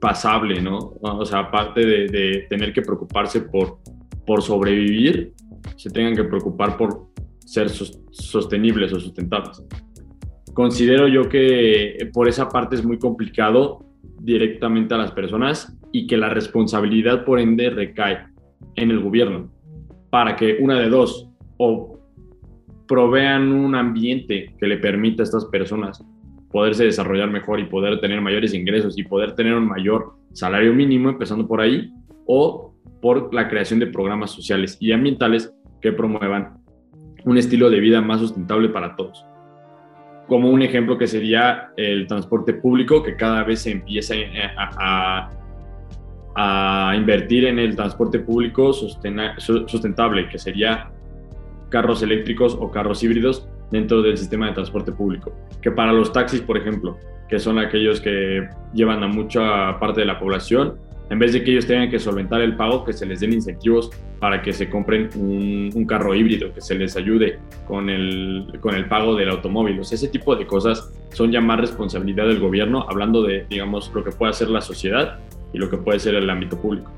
pasable, 0.00 0.60
¿no? 0.60 0.94
O 1.00 1.24
sea, 1.24 1.38
aparte 1.40 1.86
de, 1.86 2.46
tener 2.50 2.72
que 2.72 2.82
preocuparse 2.82 3.42
por 3.42 3.78
por 4.26 4.40
sobrevivir 4.42 5.34
se 5.76 5.90
tengan 5.90 6.16
que 6.16 6.24
preocupar 6.24 6.76
por 6.78 7.08
ser 7.44 7.68
sostenibles 7.68 8.92
o 8.92 8.98
sustentables. 8.98 9.62
Considero 10.54 11.08
yo 11.08 11.28
que 11.28 12.10
por 12.12 12.28
esa 12.28 12.48
parte 12.48 12.76
es 12.76 12.84
muy 12.84 12.98
complicado 12.98 13.84
directamente 14.20 14.94
a 14.94 14.98
las 14.98 15.10
personas 15.10 15.76
y 15.92 16.06
que 16.06 16.16
la 16.16 16.28
responsabilidad 16.28 17.24
por 17.24 17.40
ende 17.40 17.70
recae 17.70 18.18
en 18.76 18.90
el 18.90 19.00
gobierno 19.00 19.50
para 20.10 20.36
que 20.36 20.58
una 20.60 20.78
de 20.78 20.88
dos 20.88 21.28
o 21.58 21.98
provean 22.86 23.52
un 23.52 23.74
ambiente 23.74 24.54
que 24.58 24.66
le 24.66 24.76
permita 24.76 25.22
a 25.22 25.24
estas 25.24 25.44
personas 25.46 26.04
poderse 26.52 26.84
desarrollar 26.84 27.30
mejor 27.30 27.58
y 27.58 27.64
poder 27.64 28.00
tener 28.00 28.20
mayores 28.20 28.54
ingresos 28.54 28.96
y 28.96 29.02
poder 29.02 29.34
tener 29.34 29.54
un 29.54 29.66
mayor 29.66 30.14
salario 30.32 30.72
mínimo, 30.72 31.08
empezando 31.08 31.48
por 31.48 31.60
ahí, 31.60 31.90
o 32.26 32.72
por 33.02 33.34
la 33.34 33.48
creación 33.48 33.80
de 33.80 33.88
programas 33.88 34.30
sociales 34.30 34.76
y 34.80 34.92
ambientales 34.92 35.52
que 35.82 35.90
promuevan 35.90 36.58
un 37.24 37.38
estilo 37.38 37.70
de 37.70 37.80
vida 37.80 38.00
más 38.00 38.20
sustentable 38.20 38.68
para 38.68 38.94
todos. 38.94 39.24
Como 40.28 40.48
un 40.48 40.62
ejemplo 40.62 40.96
que 40.96 41.06
sería 41.06 41.72
el 41.76 42.06
transporte 42.06 42.54
público, 42.54 43.02
que 43.02 43.16
cada 43.16 43.44
vez 43.44 43.60
se 43.62 43.72
empieza 43.72 44.14
a, 44.56 45.30
a, 46.34 46.96
invertir 46.96 47.44
en 47.44 47.58
el 47.58 47.76
transporte 47.76 48.20
público 48.20 48.72
sustentable, 48.72 50.28
que 50.28 50.38
sería 50.38 50.90
carros 51.68 52.02
eléctricos 52.02 52.56
o 52.58 52.70
carros 52.70 53.02
híbridos 53.02 53.48
dentro 53.70 54.02
del 54.02 54.16
sistema 54.16 54.46
de 54.46 54.52
transporte 54.52 54.92
público. 54.92 55.32
Que 55.60 55.70
para 55.70 55.92
los 55.92 56.12
taxis, 56.12 56.40
por 56.40 56.56
ejemplo, 56.56 56.96
que 57.28 57.38
son 57.38 57.58
aquellos 57.58 58.00
que 58.00 58.48
llevan 58.72 59.02
a 59.02 59.08
mucha 59.08 59.78
parte 59.78 60.00
de 60.00 60.06
la 60.06 60.18
población, 60.18 60.78
en 61.14 61.20
vez 61.20 61.32
de 61.32 61.44
que 61.44 61.52
ellos 61.52 61.64
tengan 61.64 61.88
que 61.88 62.00
solventar 62.00 62.40
el 62.40 62.56
pago, 62.56 62.84
que 62.84 62.92
se 62.92 63.06
les 63.06 63.20
den 63.20 63.32
incentivos 63.32 63.88
para 64.18 64.42
que 64.42 64.52
se 64.52 64.68
compren 64.68 65.10
un, 65.14 65.86
carro 65.86 66.12
híbrido, 66.12 66.52
que 66.52 66.60
se 66.60 66.74
les 66.74 66.96
ayude 66.96 67.38
con 67.68 67.88
el, 67.88 68.58
con 68.60 68.74
el 68.74 68.86
pago 68.88 69.14
del 69.14 69.30
automóvil. 69.30 69.78
O 69.78 69.82
ese 69.82 70.08
tipo 70.08 70.34
de 70.34 70.44
cosas 70.44 70.92
son 71.12 71.30
ya 71.30 71.40
más 71.40 71.60
responsabilidad 71.60 72.26
del 72.26 72.40
gobierno, 72.40 72.84
hablando 72.88 73.22
de, 73.22 73.46
digamos, 73.48 73.92
lo 73.94 74.02
que 74.02 74.10
puede 74.10 74.30
hacer 74.30 74.50
la 74.50 74.60
sociedad 74.60 75.20
y 75.52 75.58
lo 75.58 75.70
que 75.70 75.76
puede 75.76 76.00
ser 76.00 76.16
el 76.16 76.28
ámbito 76.28 76.60
público. 76.60 76.90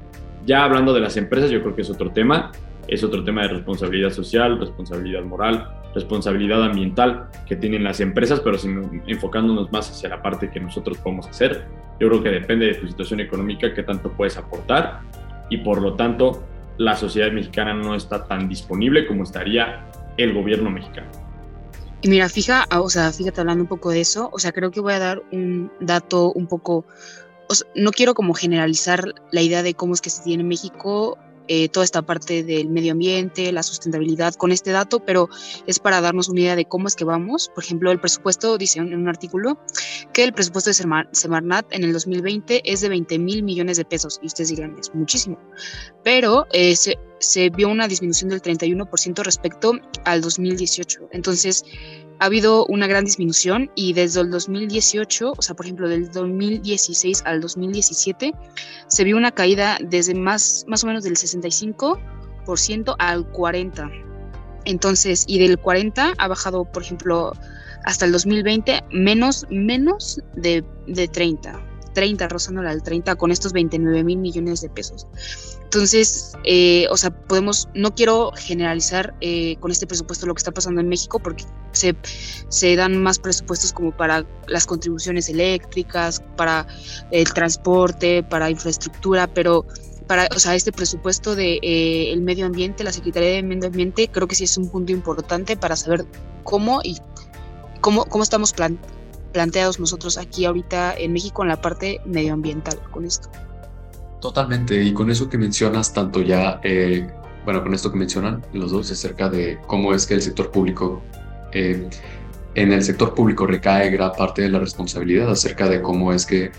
Ya 0.46 0.64
hablando 0.64 0.94
de 0.94 1.00
las 1.00 1.18
empresas, 1.18 1.50
yo 1.50 1.60
creo 1.60 1.76
que 1.76 1.82
es 1.82 1.90
otro 1.90 2.10
tema, 2.10 2.52
es 2.88 3.04
otro 3.04 3.22
tema 3.22 3.42
de 3.42 3.48
responsabilidad 3.48 4.12
social, 4.12 4.58
responsabilidad 4.58 5.24
moral, 5.24 5.68
responsabilidad 5.96 6.62
ambiental 6.62 7.30
que 7.46 7.56
tienen 7.56 7.82
las 7.82 8.00
empresas, 8.00 8.40
pero 8.40 8.58
enfocándonos 9.06 9.72
más 9.72 9.90
hacia 9.90 10.10
la 10.10 10.22
parte 10.22 10.50
que 10.50 10.60
nosotros 10.60 10.98
podemos 10.98 11.26
hacer. 11.26 11.64
Yo 11.98 12.08
creo 12.08 12.22
que 12.22 12.28
depende 12.28 12.66
de 12.66 12.74
tu 12.74 12.86
situación 12.86 13.20
económica 13.20 13.72
qué 13.74 13.82
tanto 13.82 14.12
puedes 14.12 14.36
aportar 14.36 15.00
y 15.48 15.56
por 15.58 15.80
lo 15.80 15.94
tanto 15.94 16.44
la 16.76 16.94
sociedad 16.96 17.32
mexicana 17.32 17.72
no 17.72 17.94
está 17.94 18.26
tan 18.26 18.46
disponible 18.46 19.06
como 19.06 19.22
estaría 19.22 19.86
el 20.18 20.34
gobierno 20.34 20.70
mexicano. 20.70 21.08
Y 22.02 22.08
mira, 22.08 22.28
fija, 22.28 22.66
o 22.70 22.90
sea, 22.90 23.10
fíjate 23.10 23.40
hablando 23.40 23.62
un 23.62 23.68
poco 23.68 23.90
de 23.90 24.02
eso, 24.02 24.28
o 24.30 24.38
sea, 24.38 24.52
creo 24.52 24.70
que 24.70 24.80
voy 24.80 24.92
a 24.92 24.98
dar 24.98 25.22
un 25.32 25.72
dato 25.80 26.30
un 26.30 26.46
poco, 26.46 26.84
no 27.74 27.90
quiero 27.90 28.12
como 28.12 28.34
generalizar 28.34 29.14
la 29.32 29.40
idea 29.40 29.62
de 29.62 29.72
cómo 29.72 29.94
es 29.94 30.02
que 30.02 30.10
se 30.10 30.22
tiene 30.22 30.42
en 30.42 30.48
México 30.48 31.16
eh, 31.48 31.68
toda 31.68 31.84
esta 31.84 32.02
parte 32.02 32.42
del 32.42 32.68
medio 32.68 32.92
ambiente, 32.92 33.52
la 33.52 33.62
sustentabilidad 33.62 34.34
con 34.34 34.52
este 34.52 34.70
dato, 34.70 35.00
pero 35.00 35.28
es 35.66 35.78
para 35.78 36.00
darnos 36.00 36.28
una 36.28 36.40
idea 36.40 36.56
de 36.56 36.64
cómo 36.64 36.88
es 36.88 36.96
que 36.96 37.04
vamos. 37.04 37.50
Por 37.54 37.64
ejemplo, 37.64 37.90
el 37.90 38.00
presupuesto 38.00 38.58
dice 38.58 38.78
en 38.78 38.94
un 38.94 39.08
artículo 39.08 39.58
que 40.12 40.24
el 40.24 40.32
presupuesto 40.32 40.70
de 40.70 41.06
Semarnat 41.12 41.66
en 41.72 41.84
el 41.84 41.92
2020 41.92 42.62
es 42.64 42.80
de 42.80 42.88
20 42.88 43.18
mil 43.18 43.42
millones 43.42 43.76
de 43.76 43.84
pesos 43.84 44.18
y 44.22 44.26
ustedes 44.26 44.50
dirán, 44.50 44.76
es 44.78 44.94
muchísimo, 44.94 45.38
pero 46.02 46.46
eh, 46.52 46.76
se, 46.76 46.98
se 47.18 47.50
vio 47.50 47.68
una 47.68 47.88
disminución 47.88 48.30
del 48.30 48.42
31% 48.42 49.22
respecto 49.22 49.72
al 50.04 50.20
2018. 50.20 51.08
Entonces, 51.12 51.64
ha 52.18 52.26
habido 52.26 52.66
una 52.66 52.86
gran 52.86 53.04
disminución 53.04 53.70
y 53.74 53.92
desde 53.92 54.20
el 54.20 54.30
2018, 54.30 55.32
o 55.36 55.42
sea, 55.42 55.54
por 55.54 55.66
ejemplo, 55.66 55.88
del 55.88 56.10
2016 56.10 57.22
al 57.26 57.40
2017, 57.40 58.32
se 58.86 59.04
vio 59.04 59.16
una 59.16 59.32
caída 59.32 59.78
desde 59.82 60.14
más, 60.14 60.64
más 60.66 60.84
o 60.84 60.86
menos 60.86 61.04
del 61.04 61.16
65% 61.16 62.96
al 62.98 63.30
40%. 63.32 64.04
Entonces, 64.64 65.24
y 65.28 65.38
del 65.38 65.58
40 65.58 66.14
ha 66.18 66.28
bajado, 66.28 66.64
por 66.64 66.82
ejemplo, 66.82 67.32
hasta 67.84 68.04
el 68.04 68.12
2020, 68.12 68.82
menos, 68.90 69.46
menos 69.48 70.20
de, 70.34 70.64
de 70.88 71.06
30. 71.06 71.60
30, 71.94 72.28
rozándola 72.28 72.70
al 72.70 72.82
30, 72.82 73.14
con 73.14 73.30
estos 73.30 73.52
29 73.52 74.02
mil 74.02 74.18
millones 74.18 74.60
de 74.60 74.68
pesos. 74.68 75.06
Entonces, 75.66 76.32
eh, 76.44 76.86
o 76.90 76.96
sea, 76.96 77.10
podemos, 77.10 77.68
no 77.74 77.92
quiero 77.92 78.30
generalizar 78.36 79.14
eh, 79.20 79.56
con 79.58 79.72
este 79.72 79.84
presupuesto 79.84 80.24
lo 80.24 80.32
que 80.32 80.38
está 80.38 80.52
pasando 80.52 80.80
en 80.80 80.88
México, 80.88 81.18
porque 81.18 81.44
se, 81.72 82.76
dan 82.76 83.02
más 83.02 83.18
presupuestos 83.18 83.72
como 83.72 83.90
para 83.90 84.24
las 84.46 84.64
contribuciones 84.64 85.28
eléctricas, 85.28 86.22
para 86.36 86.68
el 87.10 87.32
transporte, 87.32 88.22
para 88.22 88.48
infraestructura, 88.48 89.26
pero 89.26 89.66
para, 90.06 90.28
o 90.36 90.38
sea, 90.38 90.54
este 90.54 90.70
presupuesto 90.70 91.34
de 91.34 91.58
eh, 91.60 92.12
el 92.12 92.20
medio 92.20 92.46
ambiente, 92.46 92.84
la 92.84 92.92
Secretaría 92.92 93.30
de 93.30 93.42
Medio 93.42 93.66
Ambiente, 93.66 94.06
creo 94.06 94.28
que 94.28 94.36
sí 94.36 94.44
es 94.44 94.56
un 94.56 94.68
punto 94.70 94.92
importante 94.92 95.56
para 95.56 95.74
saber 95.74 96.06
cómo 96.44 96.80
y 96.84 96.98
cómo, 97.80 98.04
cómo 98.04 98.22
estamos 98.22 98.52
plan, 98.52 98.78
planteados 99.32 99.80
nosotros 99.80 100.16
aquí 100.16 100.44
ahorita 100.44 100.94
en 100.96 101.12
México 101.12 101.42
en 101.42 101.48
la 101.48 101.60
parte 101.60 102.00
medioambiental 102.04 102.80
con 102.92 103.04
esto. 103.04 103.28
Totalmente, 104.20 104.82
y 104.82 104.92
con 104.92 105.10
eso 105.10 105.28
que 105.28 105.38
mencionas, 105.38 105.92
tanto 105.92 106.22
ya, 106.22 106.60
eh, 106.62 107.06
bueno, 107.44 107.62
con 107.62 107.74
esto 107.74 107.92
que 107.92 107.98
mencionan 107.98 108.42
los 108.52 108.72
dos 108.72 108.90
acerca 108.90 109.28
de 109.28 109.58
cómo 109.66 109.92
es 109.92 110.06
que 110.06 110.14
el 110.14 110.22
sector 110.22 110.50
público, 110.50 111.02
eh, 111.52 111.88
en 112.54 112.72
el 112.72 112.82
sector 112.82 113.14
público 113.14 113.46
recae 113.46 113.90
gran 113.90 114.12
parte 114.12 114.42
de 114.42 114.48
la 114.48 114.58
responsabilidad 114.58 115.30
acerca 115.30 115.68
de 115.68 115.82
cómo 115.82 116.12
es 116.12 116.24
que 116.24 116.50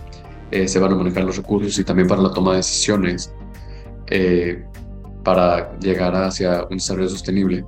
eh, 0.52 0.68
se 0.68 0.80
van 0.80 0.94
a 0.94 0.96
manejar 0.96 1.24
los 1.24 1.38
recursos 1.38 1.78
y 1.80 1.84
también 1.84 2.08
para 2.08 2.22
la 2.22 2.32
toma 2.32 2.52
de 2.52 2.58
decisiones 2.58 3.34
para 5.24 5.78
llegar 5.80 6.16
hacia 6.16 6.64
un 6.64 6.78
desarrollo 6.78 7.10
sostenible. 7.10 7.66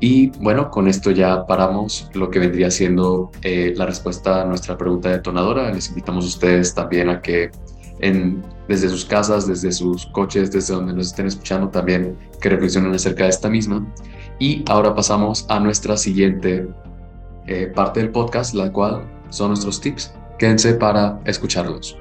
Y 0.00 0.28
bueno, 0.40 0.70
con 0.70 0.88
esto 0.88 1.10
ya 1.10 1.46
paramos 1.46 2.10
lo 2.12 2.30
que 2.30 2.38
vendría 2.38 2.70
siendo 2.70 3.30
eh, 3.42 3.72
la 3.76 3.86
respuesta 3.86 4.42
a 4.42 4.44
nuestra 4.44 4.76
pregunta 4.76 5.10
detonadora. 5.10 5.72
Les 5.72 5.88
invitamos 5.88 6.24
a 6.24 6.28
ustedes 6.28 6.74
también 6.74 7.08
a 7.08 7.22
que 7.22 7.50
en, 8.00 8.42
desde 8.68 8.88
sus 8.88 9.04
casas, 9.04 9.46
desde 9.46 9.72
sus 9.72 10.06
coches, 10.06 10.50
desde 10.50 10.74
donde 10.74 10.92
nos 10.92 11.08
estén 11.08 11.26
escuchando 11.26 11.68
también, 11.68 12.16
que 12.40 12.48
reflexionen 12.48 12.94
acerca 12.94 13.24
de 13.24 13.30
esta 13.30 13.48
misma. 13.48 13.86
Y 14.38 14.64
ahora 14.68 14.94
pasamos 14.94 15.46
a 15.48 15.60
nuestra 15.60 15.96
siguiente 15.96 16.68
eh, 17.46 17.72
parte 17.74 18.00
del 18.00 18.10
podcast, 18.10 18.54
la 18.54 18.72
cual 18.72 19.08
son 19.30 19.48
nuestros 19.48 19.80
tips. 19.80 20.14
Quédense 20.38 20.74
para 20.74 21.20
escucharlos. 21.24 21.96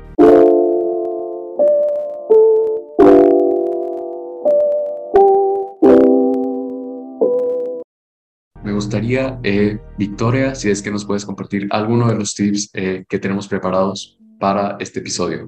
gustaría, 8.76 9.40
eh, 9.44 9.80
Victoria, 9.98 10.54
si 10.54 10.70
es 10.70 10.82
que 10.82 10.92
nos 10.92 11.06
puedes 11.06 11.26
compartir 11.26 11.68
alguno 11.72 12.08
de 12.08 12.16
los 12.16 12.36
tips 12.36 12.70
eh, 12.74 13.04
que 13.10 13.20
tenemos 13.20 13.48
preparados 13.48 14.20
para 14.40 14.78
este 14.80 15.00
episodio. 15.00 15.48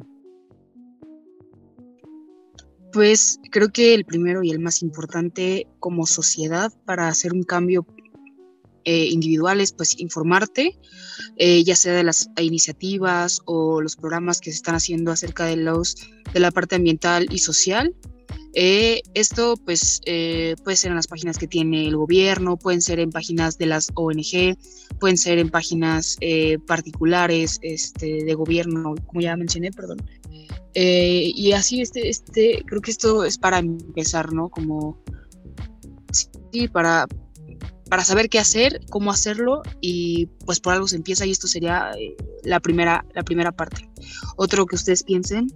Pues 2.97 3.39
creo 3.51 3.69
que 3.69 3.93
el 3.93 4.05
primero 4.05 4.41
y 4.41 4.49
el 4.49 4.57
más 4.57 4.81
importante 4.81 5.67
como 5.79 6.07
sociedad 6.07 6.73
para 6.83 7.09
hacer 7.09 7.31
un 7.31 7.43
cambio 7.43 7.85
eh, 8.85 9.05
individual 9.11 9.61
es 9.61 9.71
pues 9.71 9.99
informarte, 9.99 10.79
ya 11.37 11.75
sea 11.75 11.93
de 11.93 12.03
las 12.03 12.27
iniciativas 12.41 13.41
o 13.45 13.81
los 13.81 13.97
programas 13.97 14.41
que 14.41 14.49
se 14.49 14.55
están 14.55 14.73
haciendo 14.73 15.11
acerca 15.11 15.45
de 15.45 15.57
los 15.57 15.95
de 16.33 16.39
la 16.39 16.49
parte 16.49 16.73
ambiental 16.73 17.27
y 17.29 17.37
social 17.37 17.93
eh, 18.59 19.01
esto 19.13 19.55
pues 19.63 20.01
eh, 20.05 20.55
puede 20.63 20.77
ser 20.77 20.89
en 20.89 20.95
las 20.95 21.05
páginas 21.05 21.37
que 21.37 21.47
tiene 21.47 21.87
el 21.87 21.95
gobierno, 21.95 22.57
pueden 22.57 22.81
ser 22.81 22.99
en 22.99 23.11
páginas 23.11 23.59
de 23.59 23.67
las 23.67 23.91
ONG, 23.93 24.57
pueden 24.99 25.17
ser 25.17 25.37
en 25.37 25.51
páginas 25.51 26.17
eh, 26.21 26.57
particulares 26.65 27.59
este, 27.61 28.23
de 28.23 28.33
gobierno, 28.33 28.95
como 29.05 29.21
ya 29.21 29.37
mencioné, 29.37 29.69
perdón. 29.71 29.97
y 30.73 31.51
así, 31.51 31.81
este, 31.81 32.09
este, 32.09 32.63
creo 32.65 32.81
que 32.81 32.89
esto 32.89 33.25
es 33.25 33.37
para 33.37 33.59
empezar, 33.59 34.33
¿no? 34.33 34.49
Como, 34.49 35.03
sí, 36.11 36.67
para, 36.67 37.05
para 37.91 38.03
saber 38.03 38.27
qué 38.27 38.39
hacer, 38.39 38.81
cómo 38.89 39.11
hacerlo 39.11 39.61
y 39.81 40.27
pues 40.47 40.59
por 40.59 40.73
algo 40.73 40.87
se 40.87 40.95
empieza 40.95 41.27
y 41.27 41.31
esto 41.31 41.47
sería 41.47 41.91
la, 42.43 42.59
primera, 42.59 43.05
la 43.13 43.21
primera 43.21 43.51
parte. 43.51 43.87
Otro 44.35 44.65
que 44.65 44.75
ustedes 44.75 45.03
piensen. 45.03 45.47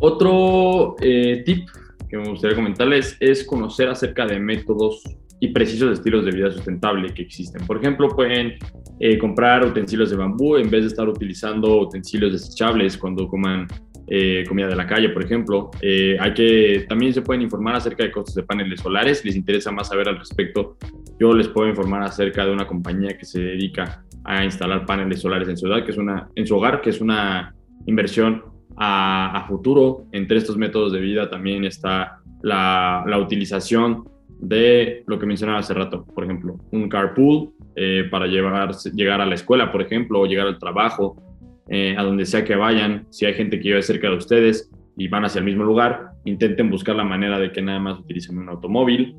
Otro 0.00 0.94
tip 1.00 1.68
que 2.08 2.16
me 2.16 2.28
gustaría 2.28 2.56
comentarles 2.56 3.16
es 3.20 3.44
conocer 3.44 3.88
acerca 3.88 4.26
de 4.26 4.38
métodos 4.40 5.02
y 5.40 5.48
precisos 5.48 5.92
estilos 5.92 6.24
de 6.24 6.32
vida 6.32 6.50
sustentable 6.50 7.12
que 7.14 7.22
existen. 7.22 7.64
Por 7.66 7.78
ejemplo, 7.78 8.08
pueden 8.08 8.54
eh, 8.98 9.18
comprar 9.18 9.64
utensilios 9.64 10.10
de 10.10 10.16
bambú 10.16 10.56
en 10.56 10.68
vez 10.68 10.82
de 10.82 10.88
estar 10.88 11.08
utilizando 11.08 11.80
utensilios 11.80 12.32
desechables 12.32 12.96
cuando 12.96 13.28
coman 13.28 13.66
eh, 14.10 14.44
comida 14.48 14.68
de 14.68 14.76
la 14.76 14.86
calle, 14.86 15.10
por 15.10 15.22
ejemplo. 15.22 15.70
Eh, 15.82 16.16
hay 16.18 16.34
que, 16.34 16.86
también 16.88 17.12
se 17.12 17.22
pueden 17.22 17.42
informar 17.42 17.76
acerca 17.76 18.02
de 18.02 18.10
costos 18.10 18.34
de 18.34 18.42
paneles 18.42 18.80
solares. 18.80 19.24
Les 19.24 19.36
interesa 19.36 19.70
más 19.70 19.88
saber 19.88 20.08
al 20.08 20.18
respecto. 20.18 20.76
Yo 21.20 21.34
les 21.34 21.48
puedo 21.48 21.68
informar 21.68 22.02
acerca 22.02 22.44
de 22.44 22.52
una 22.52 22.66
compañía 22.66 23.16
que 23.16 23.26
se 23.26 23.40
dedica 23.40 24.02
a 24.24 24.44
instalar 24.44 24.86
paneles 24.86 25.20
solares 25.20 25.48
en 25.48 25.56
su, 25.56 25.68
que 25.84 25.90
es 25.90 25.98
una, 25.98 26.28
en 26.34 26.46
su 26.46 26.56
hogar, 26.56 26.80
que 26.80 26.90
es 26.90 27.00
una 27.00 27.54
inversión 27.86 28.42
a, 28.78 29.44
futuro. 29.48 30.06
Entre 30.12 30.38
estos 30.38 30.56
métodos 30.56 30.92
de 30.92 31.00
vida 31.00 31.28
también 31.30 31.64
está 31.64 32.20
la, 32.42 33.04
utilización 33.20 34.08
de 34.40 35.02
lo 35.06 35.18
que 35.18 35.26
mencionaba 35.26 35.58
hace 35.58 35.74
rato, 35.74 36.04
por 36.04 36.24
ejemplo, 36.24 36.56
un 36.70 36.88
carpool 36.88 37.50
eh, 37.74 38.04
para 38.10 38.26
llevar, 38.26 38.72
llegar 38.94 39.20
a 39.20 39.26
la 39.26 39.34
escuela, 39.34 39.72
por 39.72 39.82
ejemplo, 39.82 40.20
o 40.20 40.26
llegar 40.26 40.46
al 40.46 40.58
trabajo, 40.58 41.16
eh, 41.68 41.94
a 41.98 42.02
donde 42.02 42.24
sea 42.24 42.44
que 42.44 42.56
vayan, 42.56 43.06
si 43.10 43.26
hay 43.26 43.34
gente 43.34 43.58
que 43.58 43.68
vive 43.68 43.82
cerca 43.82 44.08
de 44.08 44.16
ustedes 44.16 44.70
y 44.96 45.08
van 45.08 45.24
hacia 45.24 45.40
el 45.40 45.44
mismo 45.44 45.64
lugar, 45.64 46.12
intenten 46.24 46.70
buscar 46.70 46.96
la 46.96 47.04
manera 47.04 47.38
de 47.38 47.52
que 47.52 47.60
nada 47.60 47.78
más 47.78 47.98
utilicen 47.98 48.38
un 48.38 48.48
automóvil. 48.48 49.16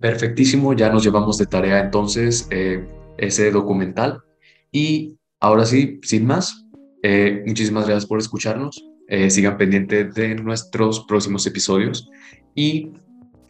Perfectísimo, 0.00 0.72
ya 0.72 0.90
nos 0.90 1.04
llevamos 1.04 1.36
de 1.38 1.46
tarea 1.46 1.80
entonces 1.80 2.48
eh, 2.50 2.86
ese 3.18 3.50
documental 3.50 4.22
y 4.72 5.18
ahora 5.40 5.64
sí, 5.64 6.00
sin 6.02 6.26
más, 6.26 6.66
muchísimas 7.46 7.86
gracias 7.86 8.06
por 8.06 8.18
escucharnos. 8.18 8.84
sigan 9.28 9.56
pendientes 9.56 10.14
de 10.14 10.34
nuestros 10.34 11.00
próximos 11.06 11.46
episodios 11.46 12.08
y 12.54 12.92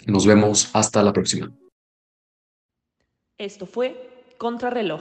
nos 0.07 0.27
vemos 0.27 0.71
hasta 0.75 1.03
la 1.03 1.13
próxima. 1.13 1.53
Esto 3.39 3.67
fue 3.67 4.25
Contrarreloj. 4.39 5.01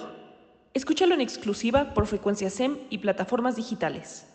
Escúchalo 0.74 1.14
en 1.14 1.22
exclusiva 1.22 1.94
por 1.94 2.08
frecuencia 2.08 2.50
SEM 2.50 2.78
y 2.90 3.00
plataformas 3.00 3.56
digitales. 3.56 4.29